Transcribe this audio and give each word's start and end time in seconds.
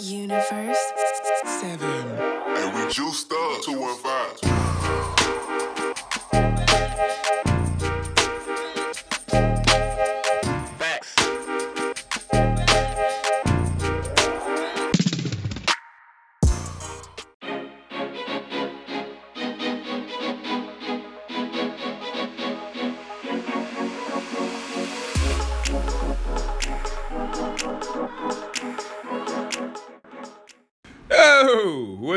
Universe. 0.00 0.78
Seven. 1.44 2.08
And 2.56 2.74
we 2.74 2.92
juiced 2.92 3.32
up 3.32 3.62
215. 3.62 4.17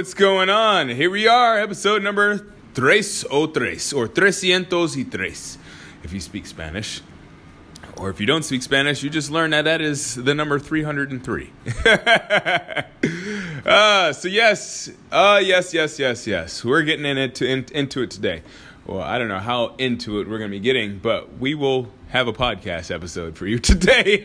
What's 0.01 0.15
going 0.15 0.49
on? 0.49 0.89
Here 0.89 1.11
we 1.11 1.27
are, 1.27 1.59
episode 1.59 2.01
number 2.01 2.47
tres 2.73 3.23
o 3.29 3.45
tres, 3.45 3.93
or 3.93 4.07
trescientos 4.07 4.97
y 4.97 5.03
tres, 5.03 5.59
if 6.01 6.11
you 6.11 6.19
speak 6.19 6.47
Spanish. 6.47 7.01
Or 7.97 8.09
if 8.09 8.19
you 8.19 8.25
don't 8.25 8.41
speak 8.41 8.63
Spanish, 8.63 9.03
you 9.03 9.11
just 9.11 9.29
learn 9.29 9.51
that 9.51 9.65
that 9.65 9.79
is 9.79 10.15
the 10.15 10.33
number 10.33 10.57
303. 10.57 11.53
uh, 13.63 14.11
so, 14.13 14.27
yes, 14.27 14.89
uh, 15.11 15.39
yes, 15.43 15.71
yes, 15.71 15.99
yes, 15.99 16.25
yes. 16.25 16.65
We're 16.65 16.81
getting 16.81 17.05
in 17.05 17.19
it 17.19 17.35
to, 17.35 17.47
in, 17.47 17.67
into 17.71 18.01
it 18.01 18.09
today. 18.09 18.41
Well, 18.87 19.01
I 19.01 19.19
don't 19.19 19.27
know 19.27 19.37
how 19.37 19.75
into 19.75 20.19
it 20.19 20.27
we're 20.27 20.39
going 20.39 20.49
to 20.49 20.57
be 20.57 20.59
getting, 20.59 20.97
but 20.97 21.37
we 21.37 21.53
will 21.53 21.89
have 22.07 22.27
a 22.27 22.33
podcast 22.33 22.89
episode 22.89 23.37
for 23.37 23.45
you 23.45 23.59
today. 23.69 24.23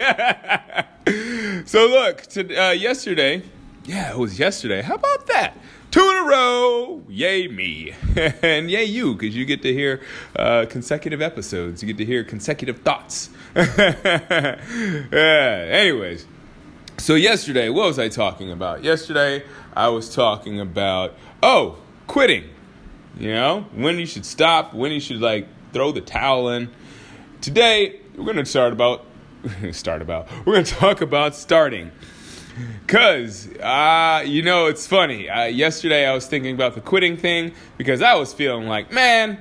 so, 1.66 1.86
look, 1.86 2.22
to, 2.28 2.56
uh, 2.56 2.70
yesterday, 2.70 3.42
yeah, 3.86 4.10
it 4.10 4.18
was 4.18 4.38
yesterday. 4.38 4.82
How 4.82 4.96
about 4.96 5.26
that? 5.28 5.56
Two 5.90 6.00
in 6.10 6.16
a 6.16 6.24
row. 6.24 7.02
Yay, 7.08 7.48
me. 7.48 7.94
and 8.42 8.70
yay, 8.70 8.84
you, 8.84 9.14
because 9.14 9.34
you 9.34 9.44
get 9.44 9.62
to 9.62 9.72
hear 9.72 10.02
uh, 10.34 10.66
consecutive 10.68 11.22
episodes. 11.22 11.82
You 11.82 11.86
get 11.86 11.96
to 11.98 12.04
hear 12.04 12.24
consecutive 12.24 12.80
thoughts. 12.80 13.30
anyways, 15.14 16.26
so 16.98 17.14
yesterday, 17.14 17.68
what 17.68 17.86
was 17.86 17.98
I 17.98 18.08
talking 18.08 18.50
about? 18.50 18.82
Yesterday, 18.82 19.44
I 19.74 19.88
was 19.88 20.12
talking 20.14 20.60
about, 20.60 21.14
oh, 21.42 21.78
quitting. 22.06 22.50
You 23.18 23.32
know, 23.32 23.66
when 23.72 23.98
you 23.98 24.06
should 24.06 24.26
stop, 24.26 24.74
when 24.74 24.92
you 24.92 25.00
should, 25.00 25.20
like, 25.20 25.46
throw 25.72 25.92
the 25.92 26.02
towel 26.02 26.50
in. 26.50 26.68
Today, 27.40 28.00
we're 28.16 28.24
going 28.24 28.36
to 28.36 28.44
start 28.44 28.72
about, 28.72 29.06
start 29.72 30.02
about, 30.02 30.28
we're 30.44 30.54
going 30.54 30.64
to 30.64 30.74
talk 30.74 31.00
about 31.00 31.34
starting. 31.34 31.92
Cause, 32.86 33.48
uh, 33.58 34.22
you 34.24 34.42
know, 34.42 34.66
it's 34.66 34.86
funny. 34.86 35.28
Uh, 35.28 35.44
yesterday 35.44 36.06
I 36.06 36.14
was 36.14 36.26
thinking 36.26 36.54
about 36.54 36.74
the 36.74 36.80
quitting 36.80 37.16
thing 37.16 37.52
because 37.76 38.02
I 38.02 38.14
was 38.14 38.32
feeling 38.32 38.66
like, 38.66 38.92
man, 38.92 39.40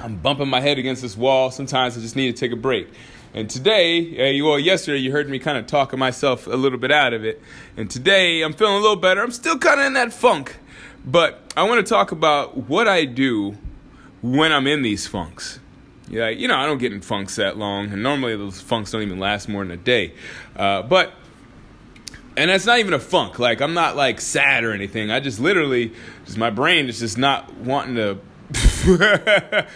I'm 0.00 0.16
bumping 0.16 0.48
my 0.48 0.60
head 0.60 0.78
against 0.78 1.02
this 1.02 1.16
wall. 1.16 1.50
Sometimes 1.50 1.96
I 1.96 2.00
just 2.00 2.16
need 2.16 2.34
to 2.34 2.38
take 2.38 2.52
a 2.52 2.60
break. 2.60 2.88
And 3.34 3.48
today, 3.48 4.40
uh, 4.40 4.44
well, 4.44 4.58
yesterday 4.58 4.98
you 4.98 5.10
heard 5.10 5.28
me 5.28 5.38
kind 5.38 5.56
of 5.56 5.66
talking 5.66 5.98
myself 5.98 6.46
a 6.46 6.50
little 6.50 6.78
bit 6.78 6.92
out 6.92 7.14
of 7.14 7.24
it. 7.24 7.40
And 7.76 7.90
today 7.90 8.42
I'm 8.42 8.52
feeling 8.52 8.74
a 8.74 8.80
little 8.80 8.96
better. 8.96 9.22
I'm 9.22 9.30
still 9.30 9.58
kind 9.58 9.80
of 9.80 9.86
in 9.86 9.94
that 9.94 10.12
funk, 10.12 10.56
but 11.04 11.40
I 11.56 11.62
want 11.62 11.84
to 11.84 11.88
talk 11.88 12.12
about 12.12 12.68
what 12.68 12.88
I 12.88 13.04
do 13.04 13.56
when 14.20 14.52
I'm 14.52 14.66
in 14.66 14.82
these 14.82 15.06
funks. 15.06 15.60
Yeah, 16.08 16.28
you 16.28 16.46
know, 16.46 16.56
I 16.56 16.66
don't 16.66 16.76
get 16.76 16.92
in 16.92 17.00
funks 17.00 17.36
that 17.36 17.56
long, 17.56 17.90
and 17.90 18.02
normally 18.02 18.36
those 18.36 18.60
funks 18.60 18.90
don't 18.90 19.00
even 19.00 19.18
last 19.18 19.48
more 19.48 19.64
than 19.64 19.70
a 19.70 19.76
day. 19.78 20.12
Uh, 20.54 20.82
but 20.82 21.14
and 22.36 22.50
that's 22.50 22.66
not 22.66 22.78
even 22.78 22.94
a 22.94 22.98
funk. 22.98 23.38
Like 23.38 23.60
I'm 23.60 23.74
not 23.74 23.96
like 23.96 24.20
sad 24.20 24.64
or 24.64 24.72
anything. 24.72 25.10
I 25.10 25.20
just 25.20 25.40
literally, 25.40 25.92
just 26.24 26.38
my 26.38 26.50
brain 26.50 26.88
is 26.88 27.00
just 27.00 27.18
not 27.18 27.52
wanting 27.54 27.96
to 27.96 28.18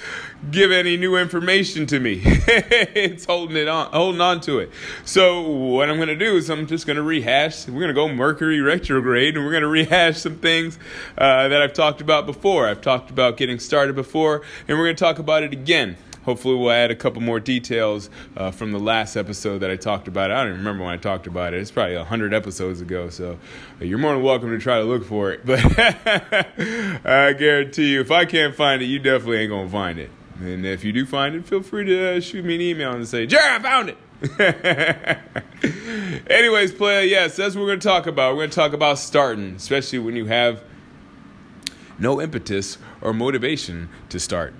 give 0.50 0.70
any 0.70 0.96
new 0.96 1.16
information 1.16 1.86
to 1.86 2.00
me. 2.00 2.20
it's 2.24 3.24
holding 3.24 3.56
it 3.56 3.68
on, 3.68 3.90
holding 3.92 4.20
on 4.20 4.40
to 4.42 4.58
it. 4.58 4.70
So 5.04 5.42
what 5.42 5.88
I'm 5.88 5.98
gonna 5.98 6.16
do 6.16 6.36
is 6.36 6.50
I'm 6.50 6.66
just 6.66 6.86
gonna 6.86 7.02
rehash. 7.02 7.66
We're 7.68 7.80
gonna 7.80 7.92
go 7.92 8.08
Mercury 8.08 8.60
retrograde, 8.60 9.36
and 9.36 9.44
we're 9.44 9.52
gonna 9.52 9.68
rehash 9.68 10.18
some 10.18 10.36
things 10.36 10.78
uh, 11.16 11.48
that 11.48 11.60
I've 11.62 11.72
talked 11.72 12.00
about 12.00 12.26
before. 12.26 12.68
I've 12.68 12.80
talked 12.80 13.10
about 13.10 13.36
getting 13.36 13.58
started 13.58 13.94
before, 13.94 14.42
and 14.68 14.78
we're 14.78 14.84
gonna 14.84 14.94
talk 14.94 15.18
about 15.18 15.42
it 15.42 15.52
again. 15.52 15.96
Hopefully, 16.26 16.56
we'll 16.56 16.72
add 16.72 16.90
a 16.90 16.96
couple 16.96 17.22
more 17.22 17.38
details 17.38 18.10
uh, 18.36 18.50
from 18.50 18.72
the 18.72 18.80
last 18.80 19.14
episode 19.14 19.58
that 19.58 19.70
I 19.70 19.76
talked 19.76 20.08
about. 20.08 20.32
I 20.32 20.38
don't 20.38 20.48
even 20.48 20.58
remember 20.58 20.82
when 20.82 20.92
I 20.92 20.96
talked 20.96 21.28
about 21.28 21.54
it. 21.54 21.60
It's 21.60 21.70
probably 21.70 21.94
a 21.94 22.02
hundred 22.02 22.34
episodes 22.34 22.80
ago, 22.80 23.10
so 23.10 23.38
uh, 23.80 23.84
you're 23.84 23.96
more 23.96 24.12
than 24.12 24.24
welcome 24.24 24.50
to 24.50 24.58
try 24.58 24.78
to 24.78 24.84
look 24.84 25.04
for 25.06 25.30
it. 25.30 25.46
But 25.46 25.60
I 27.06 27.32
guarantee 27.32 27.92
you, 27.92 28.00
if 28.00 28.10
I 28.10 28.24
can't 28.24 28.56
find 28.56 28.82
it, 28.82 28.86
you 28.86 28.98
definitely 28.98 29.38
ain't 29.38 29.50
gonna 29.50 29.68
find 29.68 30.00
it. 30.00 30.10
And 30.40 30.66
if 30.66 30.84
you 30.84 30.92
do 30.92 31.06
find 31.06 31.36
it, 31.36 31.46
feel 31.46 31.62
free 31.62 31.84
to 31.84 32.16
uh, 32.16 32.20
shoot 32.20 32.44
me 32.44 32.56
an 32.56 32.60
email 32.60 32.92
and 32.92 33.06
say, 33.06 33.26
"Jerry, 33.26 33.54
I 33.54 33.58
found 33.60 33.90
it." 33.90 33.98
Anyways, 36.28 36.72
player, 36.72 37.02
yes, 37.02 37.36
that's 37.36 37.54
what 37.54 37.62
we're 37.62 37.68
gonna 37.68 37.80
talk 37.80 38.08
about. 38.08 38.34
We're 38.34 38.42
gonna 38.42 38.52
talk 38.52 38.72
about 38.72 38.98
starting, 38.98 39.54
especially 39.54 40.00
when 40.00 40.16
you 40.16 40.24
have 40.24 40.64
no 42.00 42.20
impetus 42.20 42.78
or 43.00 43.12
motivation 43.12 43.88
to 44.08 44.18
start. 44.18 44.54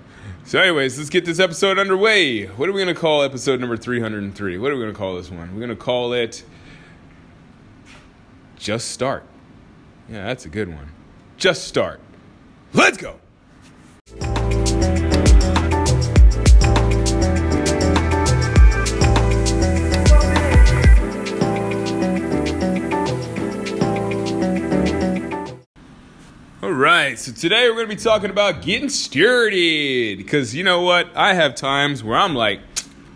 So, 0.47 0.61
anyways, 0.61 0.97
let's 0.97 1.09
get 1.09 1.25
this 1.25 1.41
episode 1.41 1.77
underway. 1.77 2.45
What 2.45 2.69
are 2.69 2.71
we 2.71 2.81
going 2.81 2.95
to 2.95 2.97
call 2.97 3.21
episode 3.21 3.59
number 3.59 3.75
303? 3.75 4.57
What 4.57 4.71
are 4.71 4.75
we 4.75 4.81
going 4.81 4.93
to 4.93 4.97
call 4.97 5.17
this 5.17 5.29
one? 5.29 5.51
We're 5.51 5.59
going 5.59 5.67
to 5.71 5.75
call 5.75 6.13
it 6.13 6.41
Just 8.55 8.91
Start. 8.91 9.25
Yeah, 10.07 10.25
that's 10.25 10.45
a 10.45 10.49
good 10.49 10.69
one. 10.69 10.93
Just 11.35 11.67
Start. 11.67 11.99
Let's 12.71 12.95
go. 12.95 13.19
Right, 26.77 27.17
so 27.17 27.31
today 27.31 27.69
we're 27.69 27.75
going 27.75 27.89
to 27.89 27.95
be 27.95 28.01
talking 28.01 28.29
about 28.29 28.61
getting 28.61 28.89
started. 28.89 30.17
Because 30.17 30.55
you 30.55 30.63
know 30.63 30.81
what? 30.81 31.09
I 31.15 31.33
have 31.33 31.55
times 31.55 32.03
where 32.03 32.17
I'm 32.17 32.35
like, 32.35 32.59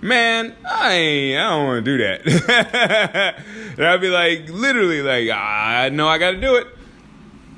man, 0.01 0.55
I, 0.65 1.35
I 1.37 1.49
don't 1.49 1.65
want 1.65 1.85
to 1.85 1.97
do 1.97 2.03
that. 2.03 3.35
and 3.77 3.85
I'll 3.85 3.99
be 3.99 4.09
like, 4.09 4.49
literally, 4.49 5.01
like, 5.01 5.29
I 5.29 5.89
know 5.89 6.07
I 6.07 6.17
got 6.17 6.31
to 6.31 6.41
do 6.41 6.55
it. 6.55 6.67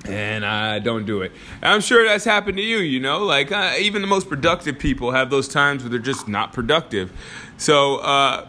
And 0.06 0.46
I 0.46 0.80
don't 0.80 1.06
do 1.06 1.22
it. 1.22 1.32
I'm 1.62 1.80
sure 1.80 2.06
that's 2.06 2.26
happened 2.26 2.58
to 2.58 2.64
you, 2.64 2.80
you 2.80 3.00
know? 3.00 3.24
Like, 3.24 3.54
uh, 3.54 3.74
even 3.80 4.02
the 4.02 4.08
most 4.08 4.28
productive 4.28 4.78
people 4.78 5.12
have 5.12 5.30
those 5.30 5.48
times 5.48 5.82
where 5.84 5.90
they're 5.90 6.00
just 6.00 6.28
not 6.28 6.52
productive. 6.52 7.12
So, 7.58 7.98
uh, 7.98 8.48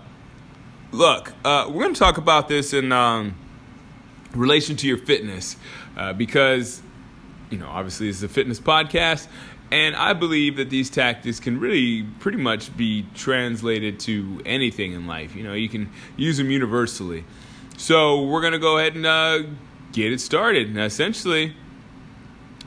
look, 0.91 1.33
uh, 1.45 1.67
we're 1.69 1.83
going 1.83 1.95
to 1.95 2.01
talk 2.01 2.19
about 2.19 2.49
this 2.49 2.73
in 2.73 2.91
um, 2.91 3.37
relation 4.35 4.75
to 4.79 4.89
your 4.89 4.99
fitness. 4.99 5.57
Uh, 5.97 6.13
because 6.13 6.83
you 7.51 7.59
know, 7.59 7.69
obviously 7.69 8.09
this 8.09 8.17
is 8.19 8.23
a 8.23 8.29
fitness 8.29 8.61
podcast, 8.61 9.29
and 9.71 9.97
I 9.97 10.13
believe 10.13 10.57
that 10.57 10.71
these 10.71 10.91
tactics 10.91 11.41
can 11.41 11.59
really 11.59 12.05
pretty 12.21 12.39
much 12.39 12.77
be 12.77 13.07
translated 13.15 14.01
to 14.01 14.41
anything 14.47 14.93
in 14.93 15.07
life. 15.07 15.35
You 15.35 15.43
know, 15.45 15.55
you 15.55 15.69
can 15.69 15.91
use 16.17 16.37
them 16.39 16.51
universally. 16.51 17.25
So 17.77 18.23
we're 18.23 18.43
gonna 18.43 18.59
go 18.59 18.79
ahead 18.79 18.95
and 18.95 19.07
uh, 19.07 19.43
get 19.93 20.13
it 20.13 20.21
started. 20.21 20.75
Now, 20.75 20.85
essentially, 20.85 21.57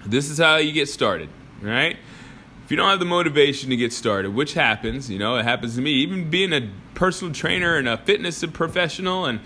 this 0.06 0.30
is 0.30 0.38
how 0.38 0.58
you 0.58 0.72
get 0.72 0.90
started, 0.90 1.30
right? 1.62 1.98
If 2.66 2.72
you 2.72 2.78
don't 2.78 2.90
have 2.90 3.00
the 3.00 3.06
motivation 3.06 3.70
to 3.70 3.78
get 3.78 3.94
started, 3.94 4.34
which 4.34 4.54
happens, 4.54 5.10
you 5.10 5.20
know, 5.20 5.38
it 5.38 5.44
happens 5.44 5.76
to 5.76 5.82
me, 5.82 5.92
even 5.92 6.30
being 6.30 6.52
a 6.52 6.70
personal 6.96 7.34
trainer 7.34 7.78
and 7.78 7.88
a 7.88 7.98
fitness 7.98 8.44
professional 8.52 9.26
and 9.26 9.40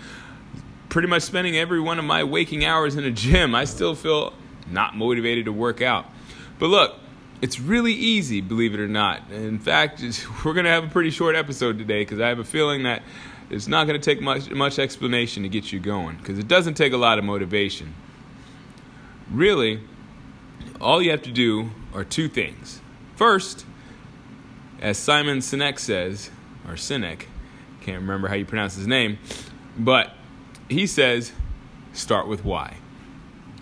pretty 0.88 1.06
much 1.06 1.22
spending 1.22 1.56
every 1.56 1.80
one 1.80 1.98
of 1.98 2.04
my 2.04 2.24
waking 2.24 2.64
hours 2.64 2.96
in 2.96 3.04
a 3.04 3.10
gym, 3.10 3.54
I 3.54 3.64
still 3.64 3.94
feel 3.94 4.34
not 4.72 4.96
motivated 4.96 5.44
to 5.46 5.52
work 5.52 5.82
out. 5.82 6.06
But 6.58 6.68
look, 6.68 6.96
it's 7.40 7.58
really 7.58 7.92
easy, 7.92 8.40
believe 8.40 8.72
it 8.72 8.80
or 8.80 8.88
not. 8.88 9.30
In 9.30 9.58
fact, 9.58 10.00
we're 10.44 10.54
going 10.54 10.64
to 10.64 10.70
have 10.70 10.84
a 10.84 10.88
pretty 10.88 11.10
short 11.10 11.34
episode 11.34 11.78
today 11.78 12.02
because 12.02 12.20
I 12.20 12.28
have 12.28 12.38
a 12.38 12.44
feeling 12.44 12.84
that 12.84 13.02
it's 13.50 13.68
not 13.68 13.86
going 13.86 14.00
to 14.00 14.04
take 14.04 14.22
much 14.22 14.50
much 14.50 14.78
explanation 14.78 15.42
to 15.42 15.48
get 15.48 15.72
you 15.72 15.80
going 15.80 16.16
because 16.16 16.38
it 16.38 16.48
doesn't 16.48 16.74
take 16.74 16.92
a 16.92 16.96
lot 16.96 17.18
of 17.18 17.24
motivation. 17.24 17.94
Really, 19.30 19.80
all 20.80 21.02
you 21.02 21.10
have 21.10 21.22
to 21.22 21.32
do 21.32 21.70
are 21.92 22.04
two 22.04 22.28
things. 22.28 22.80
First, 23.16 23.66
as 24.80 24.96
Simon 24.98 25.38
Sinek 25.38 25.78
says, 25.78 26.30
or 26.66 26.74
Sinek, 26.74 27.26
can't 27.80 28.00
remember 28.00 28.28
how 28.28 28.34
you 28.34 28.46
pronounce 28.46 28.76
his 28.76 28.86
name, 28.86 29.18
but 29.78 30.12
he 30.68 30.86
says, 30.86 31.32
start 31.92 32.26
with 32.26 32.44
why 32.44 32.76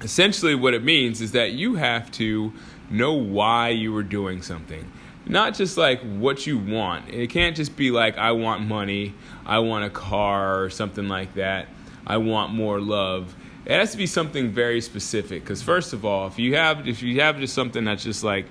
essentially 0.03 0.55
what 0.55 0.75
it 0.75 0.83
means 0.83 1.21
is 1.21 1.33
that 1.33 1.53
you 1.53 1.75
have 1.75 2.11
to 2.11 2.53
know 2.91 3.13
why 3.13 3.69
you 3.69 3.95
are 3.97 4.03
doing 4.03 4.43
something 4.43 4.91
not 5.27 5.55
just 5.55 5.77
like 5.77 6.01
what 6.01 6.47
you 6.47 6.59
want 6.59 7.09
it 7.09 7.29
can't 7.29 7.55
just 7.55 7.77
be 7.77 7.91
like 7.91 8.17
i 8.19 8.33
want 8.33 8.63
money 8.63 9.15
i 9.47 9.59
want 9.59 9.85
a 9.85 9.91
car 9.91 10.63
or 10.63 10.71
something 10.71 11.09
like 11.09 11.35
that 11.35 11.69
i 12.07 12.17
want 12.17 12.53
more 12.53 12.81
love 12.81 13.35
it 13.67 13.73
has 13.73 13.93
to 13.93 13.97
be 13.97 14.07
something 14.07 14.51
very 14.51 14.81
specific. 14.81 15.43
Because 15.43 15.63
first 15.63 15.93
of 15.93 16.05
all, 16.05 16.27
if 16.27 16.39
you 16.39 16.57
have 16.57 16.89
if 16.89 17.03
you 17.03 17.21
have 17.21 17.39
just 17.39 17.55
something 17.55 17.85
that's 17.85 18.03
just 18.03 18.25
like, 18.25 18.47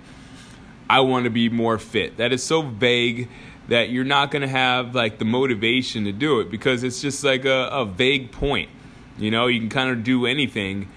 I 0.89 1.01
want 1.01 1.25
to 1.25 1.29
be 1.29 1.49
more 1.49 1.77
fit, 1.77 2.17
that 2.17 2.31
is 2.31 2.43
so 2.43 2.61
vague 2.61 3.29
that 3.67 3.89
you're 3.89 4.05
not 4.05 4.31
going 4.31 4.41
to 4.41 4.47
have 4.47 4.95
like 4.95 5.19
the 5.19 5.25
motivation 5.25 6.05
to 6.05 6.11
do 6.11 6.39
it 6.39 6.49
because 6.49 6.83
it's 6.83 7.01
just 7.01 7.23
like 7.23 7.45
a, 7.45 7.69
a 7.71 7.85
vague 7.85 8.31
point. 8.31 8.69
You 9.17 9.31
know, 9.31 9.47
you 9.47 9.59
can 9.59 9.69
kind 9.69 9.89
of 9.89 10.03
do 10.03 10.25
anything 10.25 10.87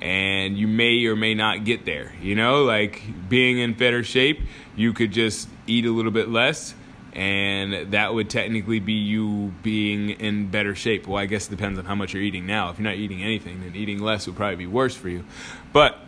and 0.00 0.56
you 0.56 0.66
may 0.66 1.04
or 1.06 1.16
may 1.16 1.34
not 1.34 1.64
get 1.64 1.84
there. 1.84 2.12
You 2.20 2.34
know, 2.34 2.64
like 2.64 3.02
being 3.28 3.58
in 3.58 3.74
better 3.74 4.02
shape, 4.02 4.40
you 4.76 4.92
could 4.92 5.12
just 5.12 5.48
eat 5.66 5.84
a 5.84 5.90
little 5.90 6.12
bit 6.12 6.28
less 6.28 6.74
and 7.12 7.92
that 7.92 8.14
would 8.14 8.30
technically 8.30 8.78
be 8.78 8.92
you 8.92 9.52
being 9.62 10.10
in 10.10 10.48
better 10.48 10.74
shape. 10.74 11.06
Well, 11.06 11.18
I 11.18 11.26
guess 11.26 11.48
it 11.48 11.50
depends 11.50 11.78
on 11.78 11.84
how 11.84 11.94
much 11.94 12.14
you're 12.14 12.22
eating 12.22 12.46
now. 12.46 12.70
If 12.70 12.78
you're 12.78 12.84
not 12.84 12.96
eating 12.96 13.22
anything, 13.22 13.60
then 13.60 13.74
eating 13.74 14.00
less 14.00 14.26
would 14.26 14.36
probably 14.36 14.56
be 14.56 14.66
worse 14.66 14.94
for 14.94 15.08
you. 15.08 15.24
But 15.72 15.98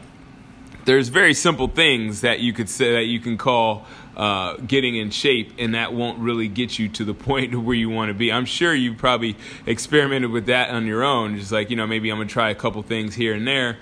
there's 0.85 1.09
very 1.09 1.35
simple 1.35 1.69
things 1.69 2.23
that 2.23 2.41
you 2.41 2.53
could 2.53 2.69
say 2.69 2.93
that 2.93 3.05
you 3.05 3.21
can 3.21 3.39
call 3.39 3.87
uh, 4.17 4.57
getting 4.57 4.97
in 4.97 5.11
shape, 5.11 5.53
and 5.59 5.75
that 5.75 5.95
won't 5.95 6.19
really 6.19 6.49
get 6.49 6.79
you 6.79 6.89
to 6.91 7.05
the 7.05 7.15
point 7.29 7.55
where 7.55 7.75
you 7.75 7.89
want 7.89 8.09
to 8.09 8.15
be. 8.15 8.33
I'm 8.33 8.45
sure 8.45 8.75
you've 8.75 8.99
probably 8.99 9.37
experimented 9.67 10.31
with 10.31 10.47
that 10.47 10.71
on 10.71 10.87
your 10.87 11.03
own, 11.03 11.39
just 11.39 11.53
like 11.53 11.71
you 11.71 11.77
know 11.77 11.87
maybe 11.87 12.11
I'm 12.11 12.19
gonna 12.19 12.29
try 12.29 12.51
a 12.51 12.55
couple 12.55 12.83
things 12.83 13.15
here 13.15 13.35
and 13.35 13.47
there, 13.47 13.79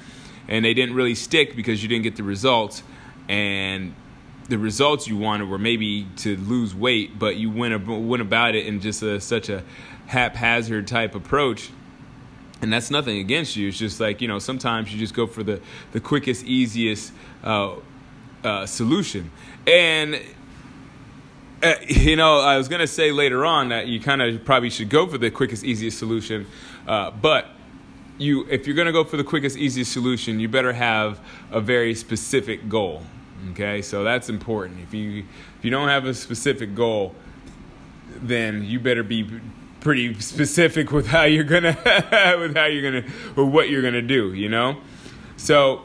and 0.49 0.65
they 0.65 0.75
didn't 0.75 0.95
really 0.95 1.15
stick 1.15 1.57
because 1.57 1.83
you 1.83 1.89
didn't 1.89 2.05
get 2.05 2.17
the 2.17 2.23
results, 2.23 2.83
and 3.29 3.95
the 4.49 4.59
results 4.59 5.07
you 5.07 5.17
wanted 5.17 5.49
were 5.49 5.59
maybe 5.59 6.07
to 6.19 6.37
lose 6.37 6.75
weight, 6.75 7.19
but 7.19 7.37
you 7.37 7.51
went 7.51 7.87
went 7.87 8.23
about 8.23 8.55
it 8.55 8.67
in 8.67 8.81
just 8.81 9.03
a, 9.03 9.21
such 9.21 9.49
a 9.49 9.63
haphazard 10.07 10.87
type 10.89 11.15
approach 11.15 11.71
and 12.63 12.73
that's 12.73 12.91
nothing 12.91 13.19
against 13.19 13.57
you. 13.57 13.69
It's 13.69 13.79
just 13.79 14.01
like 14.01 14.21
you 14.21 14.29
know, 14.29 14.39
sometimes 14.39 14.93
you 14.93 14.99
just 14.99 15.15
go 15.15 15.27
for 15.27 15.43
the 15.43 15.61
the 15.93 16.01
quickest, 16.01 16.45
easiest 16.45 17.13
uh, 17.43 17.77
uh, 18.45 18.67
solution. 18.67 19.31
And 19.67 20.21
uh, 21.63 21.75
you 21.87 22.17
know, 22.17 22.41
I 22.41 22.57
was 22.57 22.69
gonna 22.69 22.87
say 22.87 23.13
later 23.13 23.45
on 23.45 23.71
that 23.71 23.87
you 23.87 24.01
kind 24.01 24.23
of 24.23 24.45
probably 24.45 24.71
should 24.71 24.89
go 24.89 25.07
for 25.07 25.19
the 25.19 25.31
quickest, 25.31 25.65
easiest 25.65 25.99
solution, 25.99 26.47
uh, 26.87 27.11
but 27.11 27.49
you 28.19 28.47
if 28.51 28.67
you're 28.67 28.77
gonna 28.77 28.93
go 28.93 29.05
for 29.05 29.17
the 29.17 29.25
quickest, 29.25 29.57
easiest 29.57 29.93
solution, 29.93 30.41
you 30.41 30.49
better 30.49 30.73
have 30.73 31.21
a 31.51 31.61
very 31.61 31.95
specific 31.95 32.69
goal. 32.69 33.03
Okay, 33.53 33.81
so 33.81 34.05
that's 34.05 34.29
important. 34.29 34.81
If 34.81 34.93
you 34.93 35.25
if 35.59 35.65
you 35.65 35.71
don't 35.71 35.89
have 35.89 36.05
a 36.05 36.15
specific 36.15 36.75
goal, 36.75 37.15
then 38.17 38.65
you 38.65 38.79
better 38.81 39.03
be 39.03 39.41
pretty 39.81 40.19
specific 40.21 40.93
with 40.93 41.07
how 41.07 41.25
you're 41.25 41.45
gonna 41.45 41.77
with 42.39 42.55
how 42.55 42.67
you're 42.67 42.83
gonna 42.83 43.13
or 43.37 43.45
what 43.45 43.71
you're 43.71 43.83
gonna 43.83 44.03
do 44.03 44.33
you 44.35 44.49
know? 44.49 44.81
So 45.37 45.85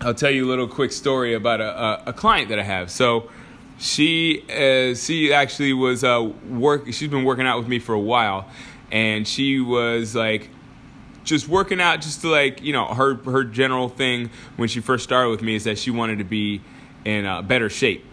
i'll 0.00 0.14
tell 0.14 0.30
you 0.30 0.44
a 0.44 0.48
little 0.48 0.68
quick 0.68 0.92
story 0.92 1.34
about 1.34 1.60
a, 1.60 1.82
a, 1.82 2.02
a 2.06 2.12
client 2.12 2.48
that 2.50 2.58
i 2.58 2.62
have. 2.62 2.90
So 2.90 3.30
she 3.78 4.44
uh, 4.50 4.94
she 4.94 5.32
actually 5.32 5.72
was 5.72 6.04
uh, 6.04 6.32
work 6.48 6.86
she's 6.92 7.08
been 7.08 7.24
working 7.24 7.46
out 7.46 7.58
with 7.58 7.68
me 7.68 7.78
for 7.78 7.94
a 7.94 8.00
while 8.00 8.48
and 8.92 9.26
she 9.26 9.60
was 9.60 10.14
like 10.14 10.48
just 11.24 11.48
working 11.48 11.80
out 11.80 12.00
just 12.00 12.20
to 12.20 12.28
like 12.28 12.62
you 12.62 12.72
know 12.72 12.86
her 12.86 13.16
her 13.24 13.44
general 13.44 13.88
thing 13.88 14.30
when 14.56 14.68
she 14.68 14.80
first 14.80 15.04
started 15.04 15.30
with 15.30 15.42
me 15.42 15.56
is 15.56 15.64
that 15.64 15.78
she 15.78 15.90
wanted 15.90 16.18
to 16.18 16.24
be 16.24 16.60
in 17.04 17.24
uh, 17.24 17.42
better 17.42 17.68
shape 17.68 18.04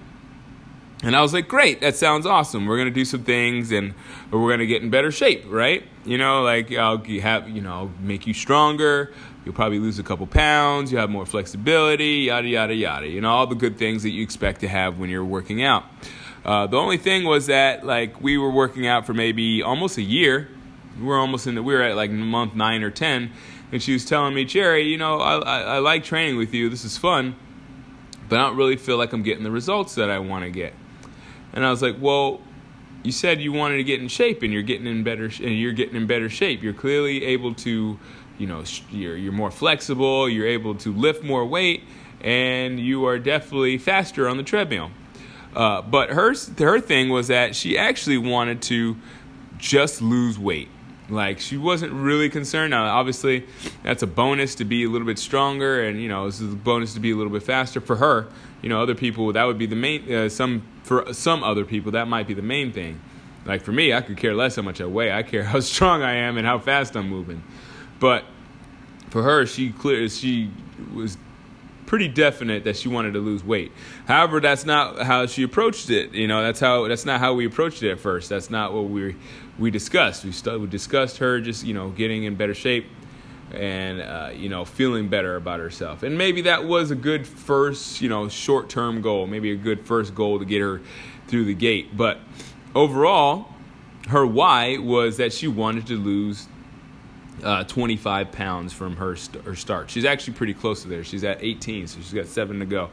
and 1.04 1.16
I 1.16 1.22
was 1.22 1.34
like, 1.34 1.48
great, 1.48 1.82
that 1.82 1.96
sounds 1.96 2.26
awesome. 2.26 2.68
We're 2.68 2.78
gonna 2.78 2.92
do 2.92 3.06
some 3.06 3.24
things, 3.24 3.72
and 3.72 3.94
we're 4.32 4.50
gonna 4.50 4.66
get 4.66 4.82
in 4.82 4.90
better 4.90 5.12
shape, 5.12 5.46
right? 5.48 5.84
You 6.06 6.18
know, 6.18 6.44
like 6.44 6.72
I'll 6.72 7.04
have, 7.04 7.50
you 7.50 7.62
know, 7.62 7.92
make 8.00 8.28
you 8.28 8.34
stronger. 8.34 9.14
You'll 9.44 9.56
probably 9.56 9.80
lose 9.80 9.98
a 9.98 10.04
couple 10.04 10.28
pounds. 10.28 10.92
You 10.92 11.00
have 11.00 11.10
more 11.10 11.26
flexibility, 11.26 12.28
yada 12.28 12.48
yada 12.48 12.76
yada. 12.76 13.08
You 13.08 13.22
know, 13.22 13.32
all 13.32 13.48
the 13.48 13.56
good 13.56 13.78
things 13.78 14.04
that 14.04 14.12
you 14.12 14.22
expect 14.22 14.62
to 14.62 14.68
have 14.68 15.00
when 15.00 15.10
you're 15.10 15.26
working 15.26 15.64
out. 15.64 15.86
Uh, 16.46 16.68
the 16.68 16.78
only 16.78 16.98
thing 16.98 17.24
was 17.24 17.48
that 17.48 17.86
like 17.86 18.22
we 18.22 18.38
were 18.38 18.52
working 18.52 18.88
out 18.88 19.06
for 19.06 19.14
maybe 19.14 19.62
almost 19.62 19.98
a 19.98 20.02
year. 20.02 20.50
We 21.00 21.06
were 21.06 21.18
almost 21.18 21.48
in 21.48 21.56
the, 21.56 21.64
we 21.64 21.74
were 21.74 21.82
at 21.82 21.96
like 21.96 22.12
month 22.12 22.56
nine 22.56 22.84
or 22.84 22.92
ten, 22.92 23.32
and 23.72 23.82
she 23.82 23.94
was 23.94 24.06
telling 24.06 24.34
me, 24.34 24.46
Jerry, 24.46 24.84
you 24.84 24.98
know, 24.98 25.20
I, 25.20 25.38
I, 25.38 25.60
I 25.62 25.78
like 25.80 26.04
training 26.04 26.38
with 26.38 26.54
you. 26.54 26.70
This 26.70 26.84
is 26.84 26.98
fun, 26.98 27.36
but 28.28 28.40
I 28.40 28.44
don't 28.44 28.58
really 28.58 28.76
feel 28.76 28.98
like 28.98 29.14
I'm 29.14 29.24
getting 29.24 29.44
the 29.44 29.52
results 29.52 29.96
that 29.96 30.10
I 30.10 30.20
want 30.20 30.44
to 30.44 30.52
get. 30.52 30.74
And 31.54 31.66
I 31.66 31.70
was 31.70 31.82
like, 31.82 31.96
well, 32.00 32.42
you 33.04 33.12
said 33.12 33.42
you 33.42 33.52
wanted 33.52 33.78
to 33.78 33.84
get 33.84 34.00
in 34.00 34.08
shape, 34.08 34.44
and 34.44 34.54
you're 34.54 34.62
getting 34.62 34.88
in 34.88 35.04
better, 35.04 35.26
and 35.26 35.60
you're 35.60 35.74
getting 35.74 35.96
in 35.96 36.08
better 36.08 36.30
shape. 36.30 36.62
You're 36.62 36.74
clearly 36.74 37.24
able 37.26 37.54
to, 37.56 38.00
you 38.38 38.48
know, 38.48 38.64
you're 38.92 39.18
you're 39.18 39.34
more 39.34 39.52
flexible. 39.52 40.30
You're 40.30 40.48
able 40.48 40.76
to 40.76 40.94
lift 40.94 41.24
more 41.24 41.46
weight, 41.46 41.84
and 42.22 42.80
you 42.80 43.06
are 43.06 43.20
definitely 43.20 43.78
faster 43.78 44.28
on 44.28 44.38
the 44.38 44.44
treadmill. 44.44 44.92
Uh, 45.56 45.82
but 45.82 46.12
her 46.12 46.34
her 46.58 46.80
thing 46.80 47.10
was 47.10 47.28
that 47.28 47.56
she 47.56 47.78
actually 47.78 48.18
wanted 48.18 48.62
to 48.64 48.96
just 49.58 50.02
lose 50.02 50.40
weight. 50.40 50.70
Like 51.12 51.40
she 51.40 51.58
wasn't 51.58 51.92
really 51.92 52.30
concerned. 52.30 52.72
Now, 52.72 52.86
obviously, 52.86 53.46
that's 53.84 54.02
a 54.02 54.08
bonus 54.08 54.56
to 54.56 54.66
be 54.66 54.86
a 54.86 54.90
little 54.90 55.06
bit 55.06 55.20
stronger, 55.20 55.84
and 55.84 56.02
you 56.02 56.08
know, 56.08 56.26
this 56.26 56.40
is 56.40 56.54
a 56.54 56.56
bonus 56.56 56.94
to 56.94 57.02
be 57.02 57.12
a 57.12 57.16
little 57.16 57.32
bit 57.32 57.44
faster 57.44 57.82
for 57.82 57.98
her. 57.98 58.28
You 58.62 58.70
know, 58.70 58.82
other 58.82 58.96
people 58.96 59.34
that 59.34 59.44
would 59.44 59.58
be 59.58 59.66
the 59.66 59.76
main. 59.76 60.12
Uh, 60.12 60.30
some 60.30 60.64
for 60.84 61.14
some 61.14 61.44
other 61.44 61.66
people 61.66 61.92
that 61.92 62.08
might 62.08 62.28
be 62.28 62.34
the 62.34 62.42
main 62.42 62.72
thing. 62.72 63.02
Like 63.46 63.62
for 63.62 63.74
me, 63.74 63.94
I 63.94 64.02
could 64.02 64.18
care 64.18 64.34
less 64.34 64.56
how 64.56 64.62
much 64.62 64.80
I 64.80 64.86
weigh. 64.86 65.12
I 65.12 65.24
care 65.24 65.44
how 65.54 65.60
strong 65.60 66.02
I 66.02 66.14
am 66.14 66.38
and 66.38 66.48
how 66.48 66.60
fast 66.60 66.96
I'm 66.96 67.10
moving. 67.10 67.44
But 68.00 68.24
for 69.10 69.22
her, 69.22 69.46
she 69.46 69.72
clear 69.72 70.08
she 70.08 70.50
was 70.94 71.18
pretty 71.92 72.08
definite 72.08 72.64
that 72.64 72.78
she 72.78 72.88
wanted 72.88 73.12
to 73.12 73.20
lose 73.20 73.44
weight. 73.44 73.70
However, 74.06 74.40
that's 74.40 74.64
not 74.64 75.02
how 75.02 75.26
she 75.26 75.44
approached 75.44 75.90
it. 75.90 76.14
You 76.14 76.26
know, 76.26 76.42
that's 76.42 76.62
how 76.62 76.88
that's 76.88 77.04
not 77.04 77.20
how 77.20 77.34
we 77.34 77.46
approached 77.46 77.84
it 77.84 77.92
at 77.92 78.00
first. 78.00 78.30
That's 78.30 78.50
not 78.50 78.72
what 78.72 78.84
we 78.84 79.18
we 79.60 79.72
discussed. 79.72 80.24
We, 80.24 80.32
st- 80.32 80.62
we 80.62 80.68
discussed 80.68 81.18
her 81.18 81.42
just 81.42 81.66
you 81.66 81.74
know 81.74 81.90
getting 81.90 82.24
in 82.24 82.36
better 82.36 82.54
shape 82.54 82.86
and 83.54 84.02
uh, 84.02 84.30
you 84.34 84.48
know 84.48 84.64
feeling 84.64 85.10
better 85.10 85.36
about 85.36 85.60
herself. 85.60 86.02
And 86.04 86.18
maybe 86.18 86.44
that 86.44 86.64
was 86.64 86.92
a 86.92 86.96
good 86.96 87.28
first 87.28 88.00
you 88.00 88.08
know 88.08 88.30
short 88.30 88.70
term 88.70 89.02
goal. 89.02 89.28
Maybe 89.28 89.52
a 89.52 89.58
good 89.58 89.86
first 89.86 90.16
goal 90.16 90.40
to 90.40 90.46
get 90.46 90.62
her 90.62 90.80
through 91.28 91.44
the 91.44 91.54
gate. 91.54 91.98
But 91.98 92.20
overall, 92.74 93.50
her 94.08 94.26
why 94.26 94.78
was 94.78 95.18
that 95.18 95.34
she 95.34 95.50
wanted 95.50 95.88
to 95.88 95.98
lose 95.98 96.48
uh, 97.44 97.64
25 97.66 98.32
pounds 98.32 98.74
from 98.74 98.96
her, 98.98 99.16
st- 99.16 99.44
her 99.46 99.56
start. 99.56 99.90
She's 99.90 100.06
actually 100.06 100.34
pretty 100.34 100.54
close 100.54 100.84
to 100.84 100.88
there. 100.88 101.04
She's 101.04 101.24
at 101.24 101.44
18, 101.44 101.88
so 101.88 102.00
she's 102.00 102.14
got 102.14 102.28
seven 102.28 102.60
to 102.60 102.66
go. 102.66 102.90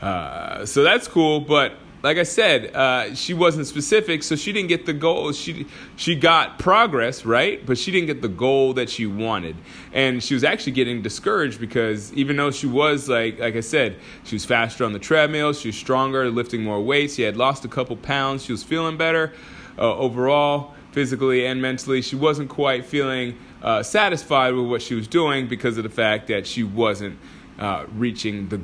Uh, 0.00 0.66
so 0.66 0.82
that's 0.82 1.08
cool, 1.08 1.40
but 1.40 1.72
like 2.02 2.18
I 2.18 2.22
said, 2.22 2.74
uh, 2.76 3.14
she 3.14 3.34
wasn't 3.34 3.66
specific, 3.66 4.22
so 4.22 4.36
she 4.36 4.52
didn't 4.52 4.68
get 4.68 4.86
the 4.86 4.92
goal. 4.92 5.32
She 5.32 5.66
she 5.96 6.14
got 6.14 6.58
progress, 6.58 7.24
right? 7.24 7.64
But 7.64 7.78
she 7.78 7.90
didn't 7.90 8.06
get 8.06 8.22
the 8.22 8.28
goal 8.28 8.74
that 8.74 8.90
she 8.90 9.06
wanted, 9.06 9.56
and 9.92 10.22
she 10.22 10.34
was 10.34 10.44
actually 10.44 10.72
getting 10.72 11.02
discouraged 11.02 11.58
because 11.58 12.12
even 12.12 12.36
though 12.36 12.50
she 12.50 12.66
was 12.66 13.08
like 13.08 13.40
like 13.40 13.56
I 13.56 13.60
said, 13.60 13.96
she 14.24 14.36
was 14.36 14.44
faster 14.44 14.84
on 14.84 14.92
the 14.92 14.98
treadmill, 14.98 15.52
she 15.52 15.68
was 15.68 15.76
stronger, 15.76 16.30
lifting 16.30 16.62
more 16.62 16.80
weights. 16.80 17.14
She 17.14 17.22
had 17.22 17.36
lost 17.36 17.64
a 17.64 17.68
couple 17.68 17.96
pounds. 17.96 18.44
She 18.44 18.52
was 18.52 18.62
feeling 18.62 18.96
better 18.96 19.32
uh, 19.78 19.96
overall, 19.96 20.74
physically 20.92 21.46
and 21.46 21.60
mentally. 21.60 22.02
She 22.02 22.14
wasn't 22.14 22.50
quite 22.50 22.84
feeling 22.84 23.36
uh, 23.62 23.82
satisfied 23.82 24.54
with 24.54 24.66
what 24.66 24.82
she 24.82 24.94
was 24.94 25.08
doing 25.08 25.46
because 25.46 25.76
of 25.76 25.84
the 25.84 25.90
fact 25.90 26.28
that 26.28 26.46
she 26.46 26.62
wasn't 26.62 27.18
uh, 27.58 27.86
reaching 27.94 28.48
the 28.48 28.60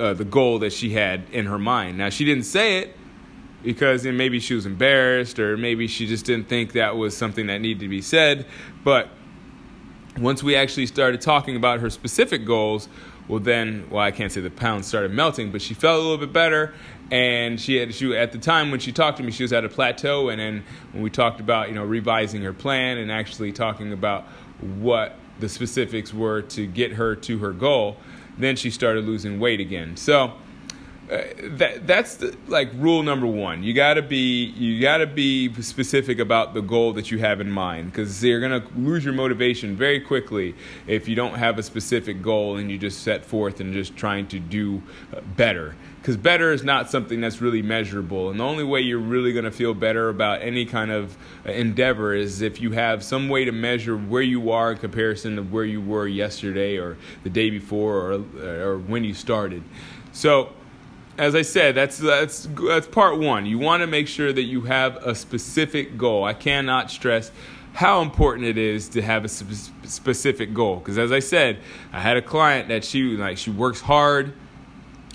uh, 0.00 0.14
the 0.14 0.24
goal 0.24 0.58
that 0.60 0.72
she 0.72 0.90
had 0.90 1.24
in 1.32 1.46
her 1.46 1.58
mind. 1.58 1.98
Now 1.98 2.08
she 2.08 2.24
didn't 2.24 2.44
say 2.44 2.78
it 2.78 2.96
because 3.62 4.04
then 4.04 4.16
maybe 4.16 4.38
she 4.38 4.54
was 4.54 4.66
embarrassed 4.66 5.38
or 5.38 5.56
maybe 5.56 5.88
she 5.88 6.06
just 6.06 6.24
didn't 6.24 6.48
think 6.48 6.72
that 6.72 6.96
was 6.96 7.16
something 7.16 7.48
that 7.48 7.58
needed 7.58 7.80
to 7.80 7.88
be 7.88 8.00
said. 8.00 8.46
But 8.84 9.10
once 10.16 10.42
we 10.42 10.54
actually 10.54 10.86
started 10.86 11.20
talking 11.20 11.56
about 11.56 11.80
her 11.80 11.90
specific 11.90 12.44
goals, 12.44 12.88
well 13.28 13.40
then, 13.40 13.86
well 13.90 14.02
I 14.02 14.10
can't 14.10 14.32
say 14.32 14.40
the 14.40 14.50
pounds 14.50 14.86
started 14.86 15.12
melting, 15.12 15.52
but 15.52 15.62
she 15.62 15.74
felt 15.74 16.00
a 16.00 16.02
little 16.02 16.18
bit 16.18 16.32
better. 16.32 16.74
And 17.10 17.60
she 17.60 17.76
had 17.76 17.94
she 17.94 18.14
at 18.16 18.32
the 18.32 18.38
time 18.38 18.70
when 18.70 18.80
she 18.80 18.92
talked 18.92 19.16
to 19.18 19.22
me, 19.22 19.32
she 19.32 19.42
was 19.42 19.52
at 19.52 19.64
a 19.64 19.68
plateau. 19.68 20.28
And 20.28 20.40
then 20.40 20.64
when 20.92 21.02
we 21.02 21.10
talked 21.10 21.40
about 21.40 21.68
you 21.68 21.74
know 21.74 21.84
revising 21.84 22.42
her 22.42 22.52
plan 22.52 22.98
and 22.98 23.10
actually 23.10 23.52
talking 23.52 23.92
about 23.92 24.24
what 24.80 25.16
the 25.38 25.48
specifics 25.48 26.12
were 26.12 26.42
to 26.42 26.66
get 26.66 26.92
her 26.92 27.14
to 27.14 27.38
her 27.38 27.52
goal, 27.52 27.96
then 28.36 28.56
she 28.56 28.70
started 28.70 29.04
losing 29.04 29.38
weight 29.38 29.60
again. 29.60 29.96
So 29.96 30.32
uh, 31.10 31.22
that 31.42 31.86
that's 31.86 32.16
the, 32.16 32.36
like 32.48 32.70
rule 32.74 33.02
number 33.02 33.26
one. 33.26 33.62
You 33.62 33.72
gotta 33.72 34.02
be 34.02 34.44
you 34.44 34.78
gotta 34.78 35.06
be 35.06 35.50
specific 35.62 36.18
about 36.18 36.52
the 36.52 36.60
goal 36.60 36.92
that 36.94 37.10
you 37.10 37.18
have 37.18 37.40
in 37.40 37.50
mind 37.50 37.90
because 37.90 38.22
you're 38.22 38.40
gonna 38.40 38.66
lose 38.76 39.06
your 39.06 39.14
motivation 39.14 39.74
very 39.74 40.00
quickly 40.00 40.54
if 40.86 41.08
you 41.08 41.14
don't 41.14 41.34
have 41.34 41.58
a 41.58 41.62
specific 41.62 42.20
goal 42.20 42.58
and 42.58 42.70
you 42.70 42.76
just 42.76 43.02
set 43.02 43.24
forth 43.24 43.60
and 43.60 43.72
just 43.72 43.96
trying 43.96 44.26
to 44.28 44.38
do 44.38 44.82
uh, 45.16 45.20
better. 45.34 45.76
Because 45.96 46.18
better 46.18 46.52
is 46.52 46.62
not 46.62 46.90
something 46.90 47.22
that's 47.22 47.40
really 47.40 47.62
measurable, 47.62 48.28
and 48.28 48.38
the 48.38 48.44
only 48.44 48.64
way 48.64 48.82
you're 48.82 48.98
really 48.98 49.32
gonna 49.32 49.50
feel 49.50 49.72
better 49.72 50.10
about 50.10 50.42
any 50.42 50.66
kind 50.66 50.90
of 50.90 51.16
uh, 51.46 51.52
endeavor 51.52 52.12
is 52.12 52.42
if 52.42 52.60
you 52.60 52.72
have 52.72 53.02
some 53.02 53.30
way 53.30 53.46
to 53.46 53.52
measure 53.52 53.96
where 53.96 54.20
you 54.20 54.50
are 54.50 54.72
in 54.72 54.78
comparison 54.78 55.36
to 55.36 55.42
where 55.42 55.64
you 55.64 55.80
were 55.80 56.06
yesterday 56.06 56.76
or 56.76 56.98
the 57.24 57.30
day 57.30 57.48
before 57.48 58.12
or 58.12 58.24
or 58.42 58.78
when 58.78 59.04
you 59.04 59.14
started. 59.14 59.62
So 60.12 60.52
as 61.18 61.34
I 61.34 61.42
said, 61.42 61.74
that's 61.74 61.98
that's 61.98 62.48
that's 62.66 62.86
part 62.86 63.18
one. 63.18 63.44
You 63.44 63.58
want 63.58 63.82
to 63.82 63.86
make 63.86 64.06
sure 64.06 64.32
that 64.32 64.44
you 64.44 64.62
have 64.62 64.96
a 64.98 65.14
specific 65.14 65.98
goal. 65.98 66.24
I 66.24 66.32
cannot 66.32 66.90
stress 66.90 67.32
how 67.74 68.02
important 68.02 68.46
it 68.46 68.58
is 68.58 68.88
to 68.88 69.02
have 69.02 69.24
a 69.24 69.28
specific 69.28 70.54
goal 70.54 70.76
because 70.76 70.98
as 70.98 71.12
I 71.12 71.18
said, 71.18 71.58
I 71.92 72.00
had 72.00 72.16
a 72.16 72.22
client 72.22 72.68
that 72.68 72.84
she 72.84 73.16
like 73.16 73.36
she 73.36 73.50
works 73.50 73.80
hard, 73.80 74.32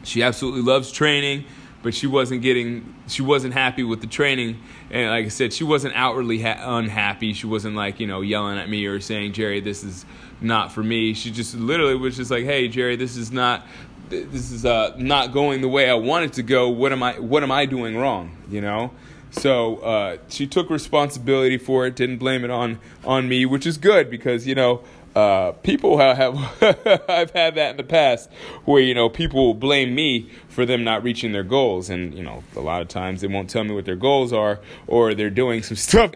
she 0.04 0.22
absolutely 0.24 0.62
loves 0.62 0.92
training, 0.92 1.46
but 1.82 1.94
she 1.94 2.08
wasn't 2.08 2.42
getting 2.42 2.94
she 3.08 3.22
wasn't 3.22 3.54
happy 3.54 3.84
with 3.84 4.02
the 4.02 4.08
training 4.08 4.62
and 4.92 5.10
like 5.10 5.26
I 5.26 5.30
said, 5.30 5.52
she 5.54 5.64
wasn't 5.64 5.96
outwardly 5.96 6.42
ha- 6.42 6.78
unhappy. 6.78 7.34
She 7.34 7.48
wasn't 7.48 7.76
like, 7.76 8.00
you 8.00 8.08
know, 8.08 8.22
yelling 8.22 8.58
at 8.58 8.70
me 8.70 8.86
or 8.86 9.00
saying, 9.00 9.34
"Jerry, 9.34 9.60
this 9.60 9.84
is 9.84 10.06
not 10.44 10.72
for 10.72 10.84
me." 10.84 11.14
She 11.14 11.32
just 11.32 11.56
literally 11.56 11.96
was 11.96 12.18
just 12.18 12.32
like, 12.32 12.46
"Hey, 12.46 12.68
Jerry, 12.68 12.96
this 12.96 13.18
is 13.18 13.32
not 13.32 13.66
this 14.10 14.52
is 14.52 14.66
uh, 14.66 14.94
not 14.98 15.32
going 15.32 15.62
the 15.62 15.68
way 15.68 15.90
I 15.90 15.96
want 15.96 16.26
it 16.26 16.34
to 16.34 16.44
go. 16.44 16.70
What 16.70 16.92
am 16.92 17.04
I 17.04 17.20
what 17.20 17.44
am 17.44 17.52
I 17.52 17.66
doing 17.66 17.98
wrong? 17.98 18.38
You 18.50 18.62
know. 18.62 18.92
So 19.32 19.78
uh, 19.78 20.18
she 20.30 20.46
took 20.46 20.70
responsibility 20.70 21.58
for 21.58 21.88
it. 21.88 21.96
Didn't 21.96 22.18
blame 22.18 22.44
it 22.44 22.52
on 22.52 22.80
on 23.04 23.28
me, 23.28 23.46
which 23.46 23.66
is 23.66 23.78
good 23.78 24.10
because 24.10 24.46
you 24.46 24.56
know 24.56 24.84
uh, 25.16 25.52
people 25.64 25.98
have, 26.00 26.36
I've 27.10 27.32
had 27.32 27.56
that 27.56 27.72
in 27.72 27.78
the 27.78 27.84
past 27.84 28.32
where 28.66 28.82
you 28.82 28.94
know 28.94 29.10
people 29.10 29.54
blame 29.54 29.94
me 29.94 30.30
for 30.50 30.66
them 30.66 30.84
not 30.84 31.04
reaching 31.04 31.32
their 31.32 31.44
goals, 31.44 31.90
and 31.90 32.14
you 32.14 32.24
know 32.24 32.44
a 32.56 32.60
lot 32.60 32.82
of 32.82 32.88
times 32.88 33.22
they 33.22 33.28
won't 33.28 33.50
tell 33.50 33.64
me 33.64 33.74
what 33.74 33.86
their 33.86 33.96
goals 33.96 34.34
are, 34.34 34.60
or 34.88 35.14
they're 35.14 35.30
doing 35.30 35.62
some 35.64 35.78
stuff 35.78 36.12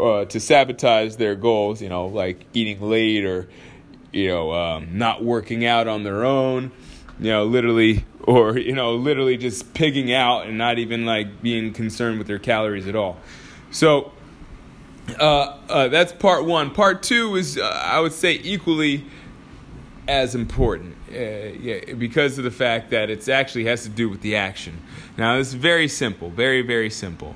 uh, 0.00 0.24
to 0.26 0.40
sabotage 0.40 1.16
their 1.16 1.34
goals. 1.34 1.82
You 1.82 1.88
know, 1.88 2.06
like 2.06 2.46
eating 2.54 2.80
late 2.80 3.24
or 3.24 3.48
you 4.12 4.28
know 4.28 4.52
um, 4.52 4.98
not 4.98 5.24
working 5.24 5.64
out 5.64 5.88
on 5.88 6.04
their 6.04 6.24
own 6.24 6.72
you 7.18 7.30
know, 7.30 7.44
literally, 7.44 8.04
or, 8.22 8.58
you 8.58 8.72
know, 8.72 8.94
literally 8.94 9.36
just 9.36 9.74
pigging 9.74 10.12
out 10.12 10.46
and 10.46 10.58
not 10.58 10.78
even 10.78 11.06
like 11.06 11.42
being 11.42 11.72
concerned 11.72 12.18
with 12.18 12.26
their 12.26 12.38
calories 12.38 12.86
at 12.86 12.96
all. 12.96 13.18
So, 13.70 14.12
uh, 15.20 15.58
uh, 15.68 15.88
that's 15.88 16.12
part 16.12 16.44
one. 16.44 16.70
Part 16.70 17.02
two 17.02 17.36
is, 17.36 17.58
uh, 17.58 17.62
I 17.62 18.00
would 18.00 18.12
say, 18.12 18.40
equally 18.42 19.04
as 20.08 20.34
important 20.34 20.96
uh, 21.10 21.14
yeah, 21.14 21.94
because 21.94 22.38
of 22.38 22.44
the 22.44 22.50
fact 22.50 22.90
that 22.90 23.10
it 23.10 23.28
actually 23.28 23.64
has 23.64 23.82
to 23.82 23.88
do 23.88 24.08
with 24.08 24.20
the 24.20 24.36
action. 24.36 24.80
Now, 25.16 25.36
it's 25.36 25.52
very 25.52 25.88
simple, 25.88 26.30
very, 26.30 26.62
very 26.62 26.90
simple. 26.90 27.34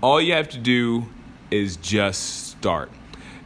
All 0.00 0.20
you 0.20 0.32
have 0.32 0.48
to 0.50 0.58
do 0.58 1.06
is 1.52 1.76
just 1.76 2.48
start. 2.48 2.90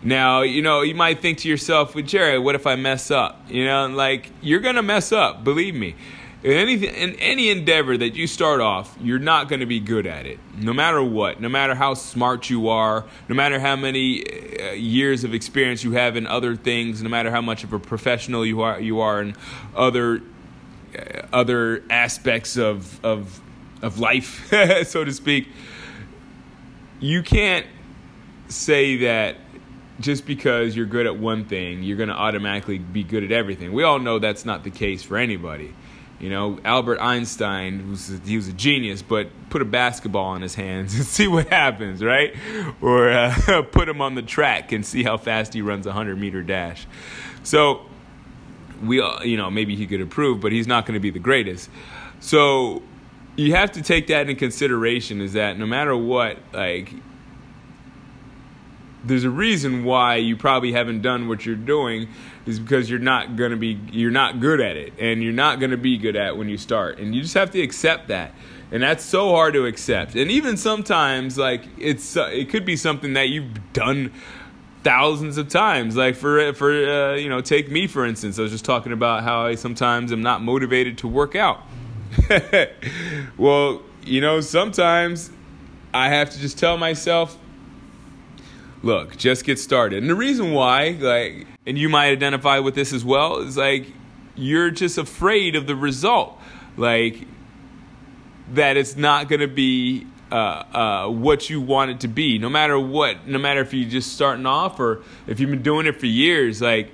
Now, 0.02 0.42
you 0.42 0.62
know, 0.62 0.82
you 0.82 0.94
might 0.94 1.20
think 1.20 1.38
to 1.38 1.48
yourself, 1.48 1.94
well, 1.94 2.04
Jerry, 2.04 2.38
what 2.38 2.54
if 2.54 2.66
I 2.66 2.76
mess 2.76 3.10
up? 3.10 3.42
You 3.48 3.64
know, 3.64 3.88
like 3.88 4.30
you're 4.40 4.60
gonna 4.60 4.82
mess 4.82 5.10
up, 5.12 5.42
believe 5.42 5.75
me. 5.75 5.96
In 6.44 6.52
any, 6.52 6.75
in 6.75 7.14
any 7.16 7.48
endeavor 7.48 7.96
that 7.96 8.14
you 8.14 8.28
start 8.28 8.60
off, 8.60 8.96
you're 9.00 9.18
not 9.18 9.48
going 9.48 9.58
to 9.60 9.66
be 9.66 9.80
good 9.80 10.06
at 10.06 10.26
it, 10.26 10.38
no 10.56 10.72
matter 10.72 11.02
what, 11.02 11.40
no 11.40 11.48
matter 11.48 11.75
how 11.75 11.94
smart 11.94 12.50
you 12.50 12.68
are, 12.68 13.04
no 13.28 13.34
matter 13.34 13.58
how 13.58 13.75
many 13.75 14.22
uh, 14.60 14.70
years 14.72 15.25
of 15.25 15.34
experience 15.34 15.82
you 15.82 15.92
have 15.92 16.14
in 16.14 16.25
other 16.25 16.54
things, 16.54 17.02
no 17.02 17.08
matter 17.08 17.32
how 17.32 17.40
much 17.40 17.64
of 17.64 17.72
a 17.72 17.80
professional 17.80 18.46
you 18.46 18.60
are, 18.60 18.78
you 18.78 19.00
are 19.00 19.22
in 19.22 19.34
other 19.75 20.20
uh, 20.96 21.26
other 21.32 21.82
aspects 21.90 22.56
of 22.56 23.04
of 23.04 23.40
of 23.82 23.98
life, 23.98 24.48
so 24.86 25.04
to 25.04 25.12
speak. 25.12 25.48
You 27.00 27.22
can't 27.25 27.66
say 28.49 28.97
that 28.99 29.37
just 30.00 30.26
because 30.26 30.76
you're 30.76 30.87
good 30.87 31.07
at 31.07 31.17
one 31.17 31.45
thing, 31.45 31.83
you're 31.83 31.97
going 31.97 32.09
to 32.09 32.15
automatically 32.15 32.79
be 32.79 33.03
good 33.03 33.25
at 33.25 33.33
everything. 33.33 33.73
We 33.73 33.83
all 33.83 33.99
know 33.99 34.19
that's 34.19 34.45
not 34.45 34.65
the 34.65 34.71
case 34.71 35.03
for 35.03 35.17
anybody. 35.17 35.75
You 36.19 36.31
know, 36.31 36.59
Albert 36.65 36.99
Einstein, 37.00 37.91
was 37.91 38.21
he 38.25 38.37
was 38.37 38.49
a 38.49 38.53
genius, 38.53 39.03
but 39.03 39.29
put 39.50 39.61
a 39.61 39.67
basketball 39.67 40.35
in 40.35 40.43
his 40.43 40.55
hands 40.55 40.95
and 40.95 41.05
see 41.07 41.29
what 41.29 41.49
happens, 41.49 42.03
right? 42.03 42.35
Or 42.81 43.11
uh, 43.11 43.62
put 43.71 43.88
him 43.88 44.00
on 44.00 44.15
the 44.15 44.23
track 44.23 44.73
and 44.73 44.85
see 44.85 45.03
how 45.03 45.19
fast 45.19 45.53
he 45.53 45.62
runs 45.62 45.87
a 45.87 45.91
100 45.91 46.19
meter 46.19 46.43
dash. 46.43 46.87
So, 47.43 47.83
we, 48.83 49.00
all 49.00 49.25
you 49.25 49.37
know, 49.37 49.50
maybe 49.50 49.76
he 49.76 49.87
could 49.87 50.00
improve, 50.00 50.41
but 50.41 50.53
he's 50.53 50.67
not 50.67 50.87
going 50.87 50.95
to 50.95 51.00
be 51.00 51.11
the 51.11 51.19
greatest. 51.19 51.69
So, 52.21 52.83
you 53.37 53.55
have 53.55 53.73
to 53.73 53.83
take 53.83 54.07
that 54.07 54.23
into 54.23 54.35
consideration 54.35 55.21
is 55.21 55.35
that 55.35 55.59
no 55.59 55.67
matter 55.67 55.95
what, 55.95 56.38
like, 56.55 56.95
there's 59.05 59.25
a 59.25 59.31
reason 59.31 59.85
why 59.85 60.17
you 60.17 60.37
probably 60.37 60.73
haven't 60.73 61.03
done 61.03 61.29
what 61.29 61.47
you're 61.47 61.55
doing 61.55 62.09
is 62.47 62.59
because 62.59 62.88
you're 62.91 62.99
not 62.99 63.37
going 63.37 63.50
to 63.50 63.57
be 63.57 63.79
you're 63.91 64.11
not 64.11 64.41
good 64.41 64.61
at 64.61 64.76
it 64.76 64.93
and 64.99 65.23
you're 65.23 65.33
not 65.33 65.59
going 65.61 65.71
to 65.71 65.76
be 65.76 65.97
good 65.99 66.17
at 66.17 66.37
when 66.37 66.49
you 66.49 66.57
start 66.57 66.99
and 66.99 67.15
you 67.15 67.23
just 67.23 67.35
have 67.35 67.50
to 67.50 67.61
accept 67.61 68.09
that 68.09 68.33
and 68.71 68.83
that's 68.83 69.05
so 69.05 69.31
hard 69.31 69.55
to 69.55 69.67
accept 69.67 70.15
and 70.15 70.31
even 70.31 70.57
sometimes 70.57 71.38
like 71.38 71.65
it's 71.79 72.17
uh, 72.17 72.29
it 72.33 72.49
could 72.49 72.65
be 72.65 72.76
something 72.76 73.15
that 73.15 73.29
you've 73.29 73.73
done 73.73 74.12
thousands 74.83 75.37
of 75.38 75.49
times 75.49 75.97
like 75.97 76.15
for 76.15 76.53
for 76.55 76.71
uh, 76.71 77.15
you 77.15 77.29
know 77.29 77.41
take 77.41 77.71
me 77.71 77.87
for 77.87 78.07
instance 78.07 78.38
i 78.38 78.43
was 78.43 78.53
just 78.53 78.65
talking 78.65 78.93
about 78.93 79.23
how 79.23 79.45
i 79.45 79.55
sometimes 79.55 80.12
am 80.12 80.23
not 80.23 80.43
motivated 80.43 80.99
to 80.99 81.09
work 81.09 81.35
out. 81.35 81.62
Well 83.37 83.83
you 84.05 84.21
know 84.21 84.41
sometimes 84.41 85.31
i 85.93 86.09
have 86.09 86.31
to 86.31 86.38
just 86.38 86.59
tell 86.59 86.79
myself 86.79 87.37
look, 88.83 89.16
just 89.16 89.45
get 89.45 89.59
started. 89.59 90.02
And 90.02 90.11
the 90.11 90.14
reason 90.14 90.52
why, 90.52 90.90
like, 90.99 91.47
and 91.66 91.76
you 91.76 91.88
might 91.88 92.09
identify 92.09 92.59
with 92.59 92.75
this 92.75 92.92
as 92.92 93.04
well, 93.04 93.38
is 93.38 93.56
like 93.56 93.87
you're 94.35 94.71
just 94.71 94.99
afraid 94.99 95.56
of 95.56 95.66
the 95.66 95.76
result. 95.76 96.38
Like, 96.76 97.26
that 98.52 98.76
it's 98.76 98.97
not 98.97 99.28
going 99.28 99.40
to 99.40 99.49
be 99.49 100.06
uh, 100.30 100.35
uh, 100.35 101.09
what 101.09 101.50
you 101.50 101.61
want 101.61 101.90
it 101.90 102.00
to 102.00 102.09
be, 102.09 102.38
no 102.38 102.49
matter 102.49 102.78
what, 102.78 103.26
no 103.26 103.38
matter 103.38 103.61
if 103.61 103.73
you're 103.73 103.88
just 103.88 104.12
starting 104.12 104.47
off 104.47 104.78
or 104.78 105.02
if 105.26 105.40
you've 105.40 105.50
been 105.50 105.62
doing 105.62 105.87
it 105.87 105.99
for 105.99 106.06
years. 106.06 106.61
Like, 106.62 106.92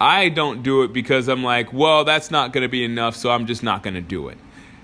I 0.00 0.28
don't 0.28 0.62
do 0.62 0.82
it 0.82 0.92
because 0.92 1.28
I'm 1.28 1.44
like, 1.44 1.72
well, 1.72 2.04
that's 2.04 2.30
not 2.30 2.52
going 2.52 2.62
to 2.62 2.68
be 2.68 2.84
enough, 2.84 3.14
so 3.14 3.30
I'm 3.30 3.46
just 3.46 3.62
not 3.62 3.82
going 3.82 3.94
to 3.94 4.00
do 4.00 4.28
it. 4.28 4.38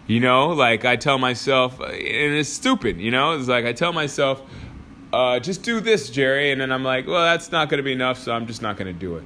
You 0.07 0.21
know, 0.21 0.49
like 0.49 0.85
I 0.85 0.97
tell 0.97 1.19
myself, 1.19 1.79
and 1.79 1.95
it's 1.95 2.49
stupid, 2.49 2.99
you 2.99 3.11
know, 3.11 3.39
it's 3.39 3.49
like 3.49 3.65
I 3.65 3.73
tell 3.73 3.93
myself, 3.93 4.43
uh, 5.13 5.41
just 5.41 5.63
do 5.63 5.81
this, 5.81 6.11
Jerry. 6.11 6.53
And 6.53 6.61
then 6.61 6.73
I'm 6.73 6.85
like, 6.85 7.07
well, 7.07 7.23
that's 7.23 7.51
not 7.51 7.69
going 7.69 7.79
to 7.79 7.83
be 7.83 7.93
enough, 7.93 8.19
so 8.19 8.33
I'm 8.33 8.47
just 8.47 8.63
not 8.63 8.77
going 8.77 8.93
to 8.93 8.99
do 8.99 9.17
it. 9.17 9.25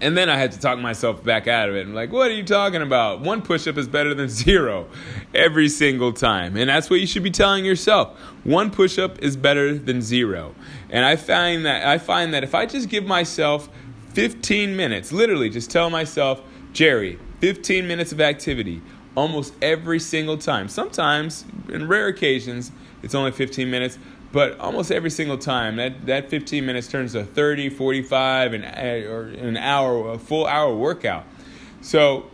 And 0.00 0.16
then 0.16 0.30
I 0.30 0.36
had 0.36 0.52
to 0.52 0.60
talk 0.60 0.78
myself 0.78 1.24
back 1.24 1.48
out 1.48 1.68
of 1.68 1.74
it. 1.74 1.86
I'm 1.86 1.94
like, 1.94 2.12
what 2.12 2.30
are 2.30 2.34
you 2.34 2.44
talking 2.44 2.82
about? 2.82 3.20
One 3.20 3.42
push 3.42 3.66
up 3.66 3.76
is 3.76 3.88
better 3.88 4.14
than 4.14 4.28
zero 4.28 4.86
every 5.34 5.68
single 5.68 6.12
time. 6.12 6.56
And 6.56 6.70
that's 6.70 6.88
what 6.88 7.00
you 7.00 7.06
should 7.06 7.24
be 7.24 7.30
telling 7.30 7.64
yourself. 7.64 8.16
One 8.44 8.70
push 8.70 8.98
up 8.98 9.18
is 9.20 9.36
better 9.36 9.76
than 9.76 10.00
zero. 10.00 10.54
And 10.90 11.04
I 11.04 11.16
find 11.16 11.66
that 11.66 11.86
I 11.86 11.98
find 11.98 12.32
that 12.34 12.44
if 12.44 12.54
I 12.54 12.66
just 12.66 12.88
give 12.88 13.04
myself 13.04 13.68
15 14.14 14.76
minutes, 14.76 15.12
literally 15.12 15.50
just 15.50 15.70
tell 15.70 15.90
myself, 15.90 16.42
Jerry, 16.72 17.18
15 17.40 17.86
minutes 17.86 18.12
of 18.12 18.20
activity 18.20 18.82
almost 19.16 19.52
every 19.60 19.98
single 19.98 20.38
time. 20.38 20.68
Sometimes, 20.68 21.44
in 21.68 21.88
rare 21.88 22.06
occasions, 22.06 22.70
it's 23.02 23.14
only 23.14 23.32
15 23.32 23.68
minutes, 23.70 23.98
but 24.32 24.58
almost 24.60 24.92
every 24.92 25.10
single 25.10 25.38
time, 25.38 25.76
that, 25.76 26.06
that 26.06 26.28
15 26.28 26.64
minutes 26.66 26.88
turns 26.88 27.12
to 27.12 27.24
30, 27.24 27.70
45, 27.70 28.52
and, 28.52 28.64
or 29.06 29.28
an 29.28 29.56
hour, 29.56 30.12
a 30.12 30.18
full 30.18 30.46
hour 30.46 30.74
workout. 30.74 31.24
So 31.80 32.30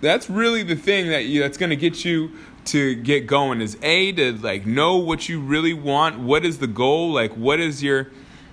that's 0.00 0.28
really 0.28 0.62
the 0.62 0.76
thing 0.76 1.08
that 1.08 1.24
you, 1.24 1.40
that's 1.40 1.56
going 1.56 1.70
to 1.70 1.76
get 1.76 2.04
you 2.04 2.32
to 2.66 2.96
get 2.96 3.26
going 3.26 3.60
is 3.60 3.78
a 3.82 4.12
to 4.12 4.32
like 4.32 4.66
know 4.66 4.96
what 4.96 5.28
you 5.28 5.40
really 5.40 5.72
want. 5.72 6.18
What 6.18 6.44
is 6.44 6.58
the 6.58 6.66
goal? 6.66 7.12
Like 7.12 7.32
what 7.32 7.60
is 7.60 7.82
your 7.82 8.10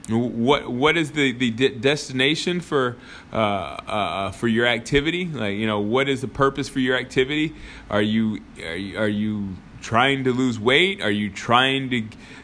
what 0.09 0.69
what 0.69 0.97
is 0.97 1.11
the 1.11 1.31
the 1.31 1.49
de- 1.51 1.75
destination 1.75 2.59
for 2.59 2.97
uh, 3.31 3.35
uh, 3.35 4.31
for 4.31 4.47
your 4.47 4.67
activity? 4.67 5.25
Like 5.25 5.57
you 5.57 5.65
know 5.65 5.79
what 5.79 6.07
is 6.07 6.21
the 6.21 6.27
purpose 6.27 6.69
for 6.69 6.79
your 6.79 6.95
activity? 6.95 7.55
Are 7.89 8.01
you 8.01 8.41
are 8.63 8.75
you, 8.75 8.99
are 8.99 9.07
you 9.07 9.55
trying 9.83 10.23
to 10.23 10.31
lose 10.31 10.59
weight? 10.59 11.01
Are 11.01 11.11
you 11.11 11.29
trying 11.29 11.91
to, 11.91 12.03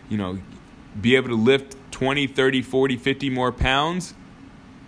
you 0.10 0.17
know, 0.17 0.38
be 1.01 1.15
able 1.15 1.29
to 1.29 1.36
lift 1.36 1.75
20, 1.91 2.27
30, 2.27 2.62
40, 2.62 2.98
50 2.98 3.29
more 3.31 3.51
pounds? 3.51 4.13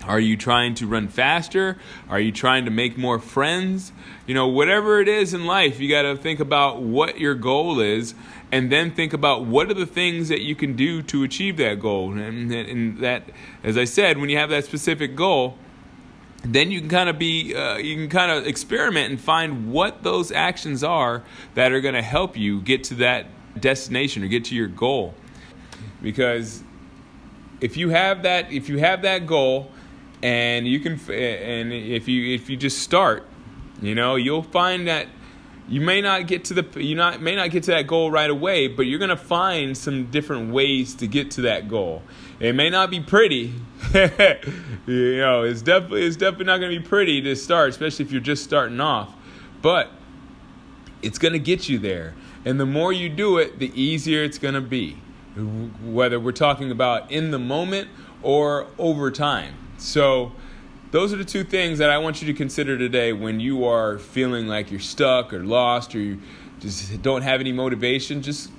Are 0.04 0.20
you 0.20 0.36
trying 0.36 0.74
to 0.76 0.88
run 0.88 1.08
faster? 1.08 1.78
Are 2.10 2.20
you 2.20 2.32
trying 2.32 2.66
to 2.66 2.72
make 2.72 2.98
more 2.98 3.20
friends? 3.20 3.92
You 4.26 4.34
know, 4.34 4.48
whatever 4.48 5.00
it 5.00 5.08
is 5.08 5.34
in 5.34 5.46
life, 5.46 5.80
you 5.80 5.90
got 5.90 6.02
to 6.04 6.18
think 6.18 6.40
about 6.40 6.82
what 6.82 7.20
your 7.20 7.36
goal 7.36 7.80
is 7.80 8.14
and 8.52 8.72
then 8.72 8.92
think 8.92 9.14
about 9.14 9.46
what 9.46 9.70
are 9.70 9.76
the 9.76 9.86
things 9.86 10.28
that 10.30 10.42
you 10.42 10.56
can 10.56 10.76
do 10.76 11.02
to 11.04 11.24
achieve 11.24 11.58
that 11.58 11.80
goal. 11.80 12.12
And, 12.14 12.52
and 12.52 12.98
that, 13.00 13.24
as 13.64 13.78
I 13.78 13.86
said, 13.86 14.18
when 14.18 14.30
you 14.30 14.38
have 14.38 14.50
that 14.50 14.66
specific 14.66 15.16
goal, 15.16 15.58
then 16.44 16.72
you 16.72 16.80
can 16.80 16.90
kind 16.90 17.10
of 17.10 17.20
be 17.20 17.56
uh, 17.56 17.78
you 17.78 17.96
can 17.96 18.10
kind 18.10 18.32
of 18.32 18.48
experiment 18.48 19.12
and 19.12 19.22
find 19.22 19.72
what 19.72 20.04
those 20.04 20.32
actions 20.32 20.84
are 20.84 21.24
that 21.54 21.72
are 21.72 21.82
going 21.82 21.94
to 21.94 22.02
help 22.02 22.36
you 22.36 22.62
get 22.62 22.84
to 22.86 22.96
that 22.96 23.28
destination 23.60 24.24
or 24.24 24.28
get 24.28 24.46
to 24.46 24.56
your 24.56 24.68
goal. 24.68 25.14
Because 26.02 26.64
if 27.60 27.78
you 27.78 27.90
have 27.90 28.24
that 28.24 28.52
if 28.52 28.68
you 28.68 28.80
have 28.80 29.04
that 29.04 29.28
goal 29.28 29.72
and 30.24 30.68
you 30.68 30.80
can 30.80 30.94
and 31.12 31.72
if 31.72 32.08
you 32.08 32.34
if 32.34 32.50
you 32.50 32.58
just 32.58 32.80
start 32.80 33.26
you 33.82 33.96
know 33.96 34.16
you'll 34.16 34.44
find 34.44 34.88
that 34.88 35.08
you 35.70 35.80
may 35.80 36.02
not 36.02 36.28
get 36.28 36.44
to 36.46 36.54
the 36.56 36.82
you 36.82 36.96
not 36.96 37.22
may 37.22 37.36
not 37.36 37.52
get 37.52 37.64
to 37.64 37.72
that 37.72 37.88
goal 37.88 38.12
right 38.12 38.30
away 38.30 38.68
but 38.68 38.84
you're 38.84 39.00
going 39.00 39.10
to 39.10 39.16
find 39.16 39.78
some 39.78 40.10
different 40.10 40.52
ways 40.52 40.96
to 40.96 41.08
get 41.08 41.32
to 41.32 41.42
that 41.42 41.70
goal. 41.70 42.02
It 42.40 42.56
may 42.56 42.72
not 42.72 42.90
be 42.90 43.00
pretty 43.00 43.54
you 43.94 45.18
know 45.18 45.44
it's 45.44 45.62
definitely 45.62 46.04
it's 46.04 46.16
definitely 46.16 46.46
not 46.46 46.60
going 46.60 46.72
to 46.72 46.80
be 46.80 46.86
pretty 46.86 47.22
to 47.22 47.36
start 47.36 47.70
especially 47.70 48.06
if 48.06 48.12
you're 48.12 48.22
just 48.22 48.44
starting 48.44 48.80
off 48.80 49.14
but 49.62 49.90
it's 51.02 51.18
going 51.18 51.34
to 51.34 51.40
get 51.40 51.68
you 51.68 51.80
there 51.80 52.14
and 52.46 52.60
the 52.60 52.66
more 52.66 52.94
you 52.94 53.10
do 53.10 53.38
it 53.38 53.60
the 53.60 53.72
easier 53.80 54.24
it's 54.24 54.38
going 54.38 54.54
to 54.54 54.62
be 54.62 54.98
whether 55.84 56.20
we're 56.20 56.32
talking 56.32 56.72
about 56.72 57.10
in 57.12 57.32
the 57.32 57.40
moment 57.40 57.90
or 58.22 58.68
over 58.78 59.10
time 59.10 59.56
so, 59.82 60.32
those 60.92 61.12
are 61.12 61.18
the 61.18 61.26
two 61.26 61.44
things 61.44 61.80
that 61.80 61.90
I 61.90 61.98
want 61.98 62.22
you 62.22 62.28
to 62.28 62.34
consider 62.36 62.78
today 62.78 63.14
when 63.14 63.40
you 63.40 63.66
are 63.66 63.98
feeling 63.98 64.48
like 64.48 64.70
you're 64.70 64.80
stuck 64.80 65.34
or 65.34 65.44
lost 65.44 65.96
or 65.96 66.00
you 66.00 66.22
just 66.60 67.02
don't 67.02 67.24
have 67.24 67.40
any 67.40 67.52
motivation. 67.52 68.22
Just 68.22 68.52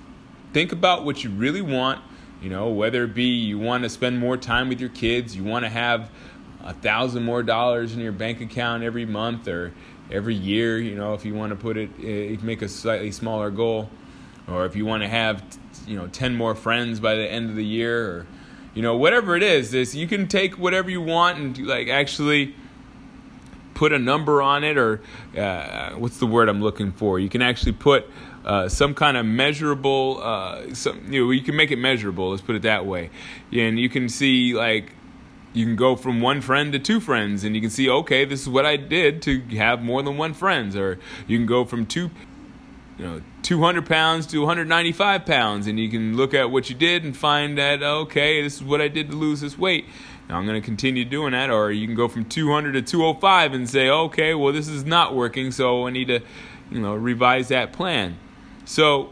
think 0.52 0.72
about 0.72 1.04
what 1.04 1.22
you 1.22 1.30
really 1.30 1.62
want. 1.62 2.02
You 2.42 2.50
know, 2.50 2.68
whether 2.70 3.04
it 3.04 3.14
be 3.14 3.25
you 3.25 3.58
want 3.58 3.84
to 3.84 3.88
spend 3.88 4.18
more 4.18 4.37
time 4.37 4.68
with 4.68 4.80
your 4.80 4.90
kids, 4.90 5.37
you 5.37 5.44
want 5.44 5.64
to 5.64 5.68
have 5.68 6.11
a 6.64 6.75
thousand 6.75 7.25
more 7.25 7.42
dollars 7.42 7.94
in 7.94 8.00
your 8.00 8.12
bank 8.12 8.40
account 8.40 8.82
every 8.82 9.06
month 9.06 9.46
or 9.46 9.72
every 10.11 10.34
year. 10.34 10.78
You 10.78 10.96
know, 10.96 11.14
if 11.14 11.25
you 11.25 11.34
want 11.34 11.50
to 11.50 11.56
put 11.56 11.76
it, 11.76 11.90
eh, 12.02 12.37
make 12.42 12.62
a 12.62 12.68
slightly 12.68 13.12
smaller 13.12 13.50
goal, 13.50 13.88
or 14.49 14.66
if 14.66 14.75
you 14.75 14.84
want 14.84 15.04
to 15.04 15.08
have, 15.08 15.42
you 15.87 15.96
know, 15.96 16.08
ten 16.08 16.34
more 16.34 16.56
friends 16.56 16.99
by 16.99 17.14
the 17.14 17.30
end 17.30 17.49
of 17.49 17.54
the 17.54 17.64
year, 17.64 18.11
or 18.11 18.26
you 18.75 18.82
know 18.82 18.96
whatever 18.96 19.37
it 19.37 19.42
is 19.42 19.75
is 19.75 19.94
you 19.94 20.06
can 20.06 20.26
take 20.26 20.58
whatever 20.58 20.90
you 20.90 21.02
want 21.02 21.38
and 21.38 21.66
like 21.66 21.88
actually 21.88 22.54
put 23.75 23.92
a 23.92 23.99
number 23.99 24.40
on 24.40 24.64
it 24.64 24.78
or 24.78 25.00
uh, 25.37 25.90
what's 25.92 26.18
the 26.18 26.26
word 26.26 26.49
i'm 26.49 26.62
looking 26.62 26.92
for 26.92 27.18
you 27.18 27.28
can 27.28 27.42
actually 27.42 27.72
put 27.72 28.08
uh, 28.44 28.68
some 28.68 28.94
kind 28.94 29.16
of 29.16 29.25
measurable 29.25 30.20
uh, 30.22 30.75
some, 30.75 31.12
you 31.12 31.25
know 31.25 31.30
you 31.30 31.42
can 31.42 31.56
make 31.56 31.70
it 31.70 31.76
measurable 31.76 32.30
let's 32.30 32.42
put 32.42 32.56
it 32.56 32.62
that 32.62 32.87
way. 32.87 33.11
And 33.52 33.78
you 33.78 33.88
can 33.88 34.08
see 34.08 34.54
like 34.54 34.92
you 35.52 35.64
can 35.64 35.76
go 35.76 35.96
from 35.96 36.20
one 36.20 36.40
friend 36.40 36.72
to 36.72 36.78
two 36.78 36.99
friends 36.99 37.44
and 37.44 37.54
you 37.54 37.61
can 37.61 37.70
see 37.70 37.88
okay 37.88 38.25
this 38.25 38.42
is 38.42 38.49
what 38.49 38.64
i 38.64 38.76
did 38.76 39.20
to 39.22 39.40
have 39.56 39.82
more 39.82 40.02
than 40.02 40.16
one 40.16 40.34
friends. 40.34 40.75
Or 40.75 40.99
you 41.26 41.38
can 41.38 41.46
go 41.46 41.64
from 41.64 41.87
two 41.87 42.11
you 42.99 43.04
know 43.04 43.22
200 43.42 43.87
pounds 43.87 44.26
to 44.26 44.38
195 44.40 45.25
pounds 45.25 45.66
and 45.66 45.78
you 45.78 45.88
can 45.88 46.16
look 46.16 46.34
at 46.34 46.50
what 46.50 46.68
you 46.68 46.76
did 46.76 47.04
and 47.04 47.16
find 47.16 47.58
that 47.58 47.82
okay 47.82 48.42
this 48.42 48.56
is 48.56 48.62
what 48.62 48.80
i 48.80 48.88
did 48.88 49.11
to 49.11 49.16
lose 49.16 49.40
this 49.40 49.56
weight. 49.56 49.87
Now 50.28 50.38
i'm 50.38 50.46
going 50.46 50.61
to 50.61 50.64
continue 50.64 51.04
doing 51.04 51.30
that. 51.30 51.49
Or 51.49 51.70
you 51.70 51.87
can 51.87 51.94
go 51.94 52.08
from 52.08 52.25
200 52.25 52.72
to 52.72 52.82
205 52.82 53.52
and 53.52 53.70
say 53.70 53.88
okay 53.88 54.34
well 54.34 54.52
this 54.52 54.66
is 54.66 54.84
not 54.84 55.14
working 55.14 55.52
so 55.52 55.87
i 55.87 55.90
need 55.90 56.08
to 56.08 56.20
you 56.72 56.80
know 56.80 56.94
revise 56.94 57.49
that 57.49 57.72
plan 57.72 58.18
so 58.64 59.11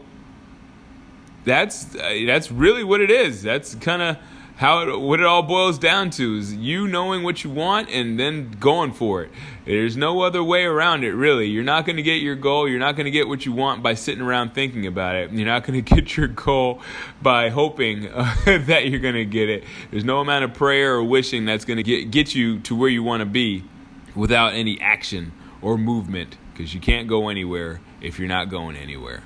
that's 1.43 1.95
uh, 1.95 2.23
that's 2.25 2.51
really 2.51 2.83
what 2.83 3.01
it 3.01 3.09
is 3.09 3.41
that's 3.41 3.75
kind 3.75 4.01
of 4.01 4.17
how 4.61 4.87
it, 4.87 4.99
what 4.99 5.19
it 5.19 5.25
all 5.25 5.41
boils 5.41 5.79
down 5.79 6.11
to 6.11 6.37
is 6.37 6.53
you 6.53 6.87
knowing 6.87 7.23
what 7.23 7.43
you 7.43 7.49
want 7.49 7.89
and 7.89 8.19
then 8.19 8.51
going 8.59 8.93
for 8.93 9.23
it. 9.23 9.31
There's 9.65 9.97
no 9.97 10.21
other 10.21 10.43
way 10.43 10.65
around 10.65 11.03
it, 11.03 11.13
really. 11.13 11.47
You're 11.47 11.63
not 11.63 11.83
going 11.83 11.95
to 11.95 12.03
get 12.03 12.21
your 12.21 12.35
goal. 12.35 12.69
You're 12.69 12.77
not 12.77 12.95
going 12.95 13.05
to 13.05 13.11
get 13.11 13.27
what 13.27 13.43
you 13.43 13.53
want 13.53 13.81
by 13.81 13.95
sitting 13.95 14.21
around 14.21 14.53
thinking 14.53 14.85
about 14.85 15.15
it. 15.15 15.31
You're 15.31 15.47
not 15.47 15.65
going 15.65 15.83
to 15.83 15.95
get 15.95 16.15
your 16.15 16.27
goal 16.27 16.79
by 17.23 17.49
hoping 17.49 18.07
uh, 18.07 18.35
that 18.45 18.87
you're 18.87 18.99
going 18.99 19.15
to 19.15 19.25
get 19.25 19.49
it. 19.49 19.63
There's 19.89 20.05
no 20.05 20.19
amount 20.19 20.45
of 20.45 20.53
prayer 20.53 20.93
or 20.93 21.03
wishing 21.03 21.45
that's 21.45 21.65
going 21.65 21.77
to 21.77 21.83
get 21.83 22.11
get 22.11 22.35
you 22.35 22.59
to 22.59 22.75
where 22.75 22.89
you 22.89 23.01
want 23.01 23.21
to 23.21 23.25
be 23.25 23.63
without 24.15 24.53
any 24.53 24.79
action 24.79 25.31
or 25.63 25.75
movement 25.75 26.37
because 26.53 26.75
you 26.75 26.79
can't 26.79 27.07
go 27.07 27.29
anywhere 27.29 27.81
if 27.99 28.19
you're 28.19 28.27
not 28.27 28.49
going 28.49 28.75
anywhere. 28.75 29.23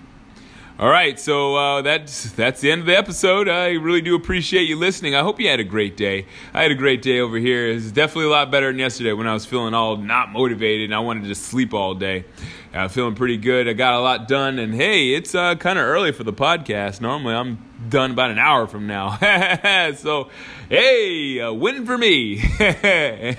All 0.78 0.90
right, 0.90 1.18
so 1.18 1.56
uh, 1.56 1.82
that's 1.84 2.34
that's 2.34 2.60
the 2.60 2.70
end 2.70 2.82
of 2.82 2.88
the 2.88 2.98
episode. 2.98 3.48
I 3.48 3.70
really 3.76 4.02
do 4.02 4.14
appreciate 4.14 4.64
you 4.64 4.76
listening. 4.76 5.16
I 5.16 5.22
hope 5.22 5.40
you 5.40 5.48
had 5.48 5.62
a 5.62 5.64
great 5.64 5.96
day. 5.96 6.26
I 6.54 6.64
had 6.64 6.72
a 6.72 6.76
great 6.76 7.02
day 7.02 7.22
over 7.22 7.38
here. 7.38 7.68
It's 7.68 7.92
definitely 7.92 8.26
a 8.26 8.32
lot 8.32 8.52
better 8.52 8.68
than 8.68 8.80
yesterday 8.80 9.14
when 9.14 9.26
I 9.26 9.32
was 9.32 9.46
feeling 9.46 9.74
all 9.74 9.96
not 9.96 10.34
motivated 10.34 10.84
and 10.84 10.94
I 10.94 11.00
wanted 11.00 11.30
to 11.30 11.36
sleep 11.36 11.74
all 11.74 11.96
day. 11.96 12.26
I'm 12.74 12.90
feeling 12.90 13.16
pretty 13.16 13.38
good. 13.38 13.70
I 13.70 13.74
got 13.74 13.94
a 13.94 14.02
lot 14.02 14.28
done, 14.28 14.60
and 14.60 14.76
hey, 14.76 15.14
it's 15.14 15.34
uh, 15.34 15.56
kind 15.56 15.80
of 15.80 15.86
early 15.86 16.12
for 16.12 16.26
the 16.26 16.34
podcast. 16.34 17.00
Normally, 17.00 17.36
I'm 17.36 17.58
done 17.88 18.12
about 18.12 18.32
an 18.32 18.38
hour 18.38 18.68
from 18.68 18.86
now. 18.86 19.16
so, 19.96 20.30
hey, 20.68 21.38
a 21.38 21.54
win 21.54 21.86
for 21.86 21.98
me, 21.98 22.42
and 22.60 23.38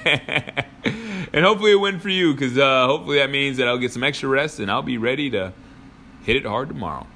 hopefully 1.45 1.73
a 1.73 1.79
win 1.79 2.01
for 2.01 2.09
you, 2.09 2.33
because 2.33 2.57
uh, 2.57 2.87
hopefully 2.87 3.19
that 3.19 3.29
means 3.29 3.59
that 3.59 3.69
I'll 3.69 3.77
get 3.77 3.93
some 3.93 4.05
extra 4.05 4.27
rest 4.27 4.59
and 4.59 4.71
I'll 4.71 4.81
be 4.81 4.97
ready 4.97 5.29
to 5.33 5.53
hit 6.23 6.37
it 6.37 6.47
hard 6.47 6.69
tomorrow. 6.69 7.07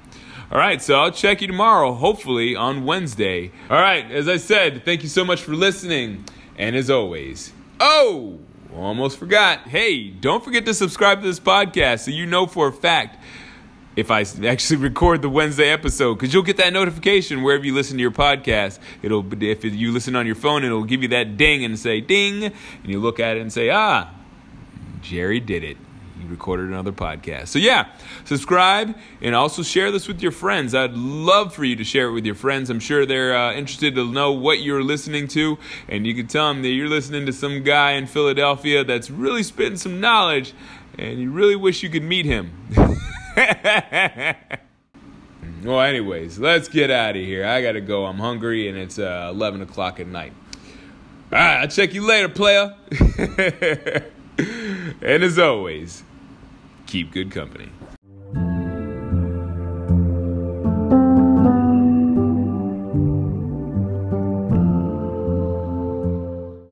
All 0.51 0.57
right, 0.57 0.81
so 0.81 0.95
I'll 0.95 1.13
check 1.13 1.39
you 1.39 1.47
tomorrow, 1.47 1.93
hopefully 1.93 2.57
on 2.57 2.83
Wednesday. 2.83 3.53
All 3.69 3.79
right, 3.79 4.11
as 4.11 4.27
I 4.27 4.35
said, 4.35 4.83
thank 4.83 5.01
you 5.01 5.07
so 5.07 5.23
much 5.23 5.41
for 5.41 5.53
listening. 5.53 6.25
And 6.57 6.75
as 6.75 6.89
always, 6.89 7.53
oh, 7.79 8.37
almost 8.75 9.17
forgot. 9.17 9.59
Hey, 9.59 10.09
don't 10.09 10.43
forget 10.43 10.65
to 10.65 10.73
subscribe 10.73 11.21
to 11.21 11.25
this 11.25 11.39
podcast 11.39 12.01
so 12.01 12.11
you 12.11 12.25
know 12.25 12.47
for 12.47 12.67
a 12.67 12.73
fact 12.73 13.17
if 13.95 14.11
I 14.11 14.25
actually 14.45 14.75
record 14.81 15.21
the 15.21 15.29
Wednesday 15.29 15.69
episode 15.69 16.15
because 16.15 16.33
you'll 16.33 16.43
get 16.43 16.57
that 16.57 16.73
notification 16.73 17.43
wherever 17.43 17.63
you 17.65 17.73
listen 17.73 17.95
to 17.95 18.01
your 18.01 18.11
podcast. 18.11 18.77
It'll 19.01 19.25
if 19.41 19.63
you 19.63 19.93
listen 19.93 20.17
on 20.17 20.25
your 20.25 20.35
phone, 20.35 20.65
it'll 20.65 20.83
give 20.83 21.01
you 21.01 21.07
that 21.09 21.37
ding 21.37 21.63
and 21.63 21.79
say 21.79 22.01
ding, 22.01 22.43
and 22.43 22.53
you 22.83 22.99
look 22.99 23.21
at 23.21 23.37
it 23.37 23.39
and 23.39 23.53
say 23.53 23.69
ah, 23.69 24.09
Jerry 25.01 25.39
did 25.39 25.63
it 25.63 25.77
recorded 26.27 26.67
another 26.67 26.91
podcast. 26.91 27.47
So, 27.47 27.59
yeah, 27.59 27.89
subscribe 28.25 28.95
and 29.21 29.35
also 29.35 29.63
share 29.63 29.91
this 29.91 30.07
with 30.07 30.21
your 30.21 30.31
friends. 30.31 30.75
I'd 30.75 30.93
love 30.93 31.53
for 31.53 31.63
you 31.63 31.75
to 31.75 31.83
share 31.83 32.07
it 32.07 32.11
with 32.13 32.25
your 32.25 32.35
friends. 32.35 32.69
I'm 32.69 32.79
sure 32.79 33.05
they're 33.05 33.35
uh, 33.35 33.53
interested 33.53 33.95
to 33.95 34.11
know 34.11 34.31
what 34.31 34.61
you're 34.61 34.83
listening 34.83 35.27
to, 35.29 35.57
and 35.87 36.05
you 36.05 36.13
can 36.13 36.27
tell 36.27 36.47
them 36.47 36.61
that 36.61 36.69
you're 36.69 36.89
listening 36.89 37.25
to 37.25 37.33
some 37.33 37.63
guy 37.63 37.91
in 37.93 38.07
Philadelphia 38.07 38.83
that's 38.83 39.09
really 39.09 39.43
spitting 39.43 39.77
some 39.77 39.99
knowledge, 39.99 40.53
and 40.97 41.19
you 41.19 41.31
really 41.31 41.55
wish 41.55 41.83
you 41.83 41.89
could 41.89 42.03
meet 42.03 42.25
him. 42.25 42.51
well, 45.63 45.81
anyways, 45.81 46.39
let's 46.39 46.67
get 46.67 46.91
out 46.91 47.15
of 47.15 47.21
here. 47.23 47.45
I 47.45 47.61
gotta 47.61 47.81
go. 47.81 48.05
I'm 48.05 48.19
hungry, 48.19 48.67
and 48.67 48.77
it's 48.77 48.99
uh, 48.99 49.29
11 49.33 49.61
o'clock 49.61 49.99
at 49.99 50.07
night. 50.07 50.33
All 51.31 51.37
right, 51.37 51.61
I'll 51.61 51.67
check 51.67 51.93
you 51.93 52.05
later, 52.05 52.27
player. 52.27 52.75
and 54.37 55.23
as 55.23 55.39
always, 55.39 56.03
keep 56.91 57.09
good 57.09 57.31
company. 57.31 57.69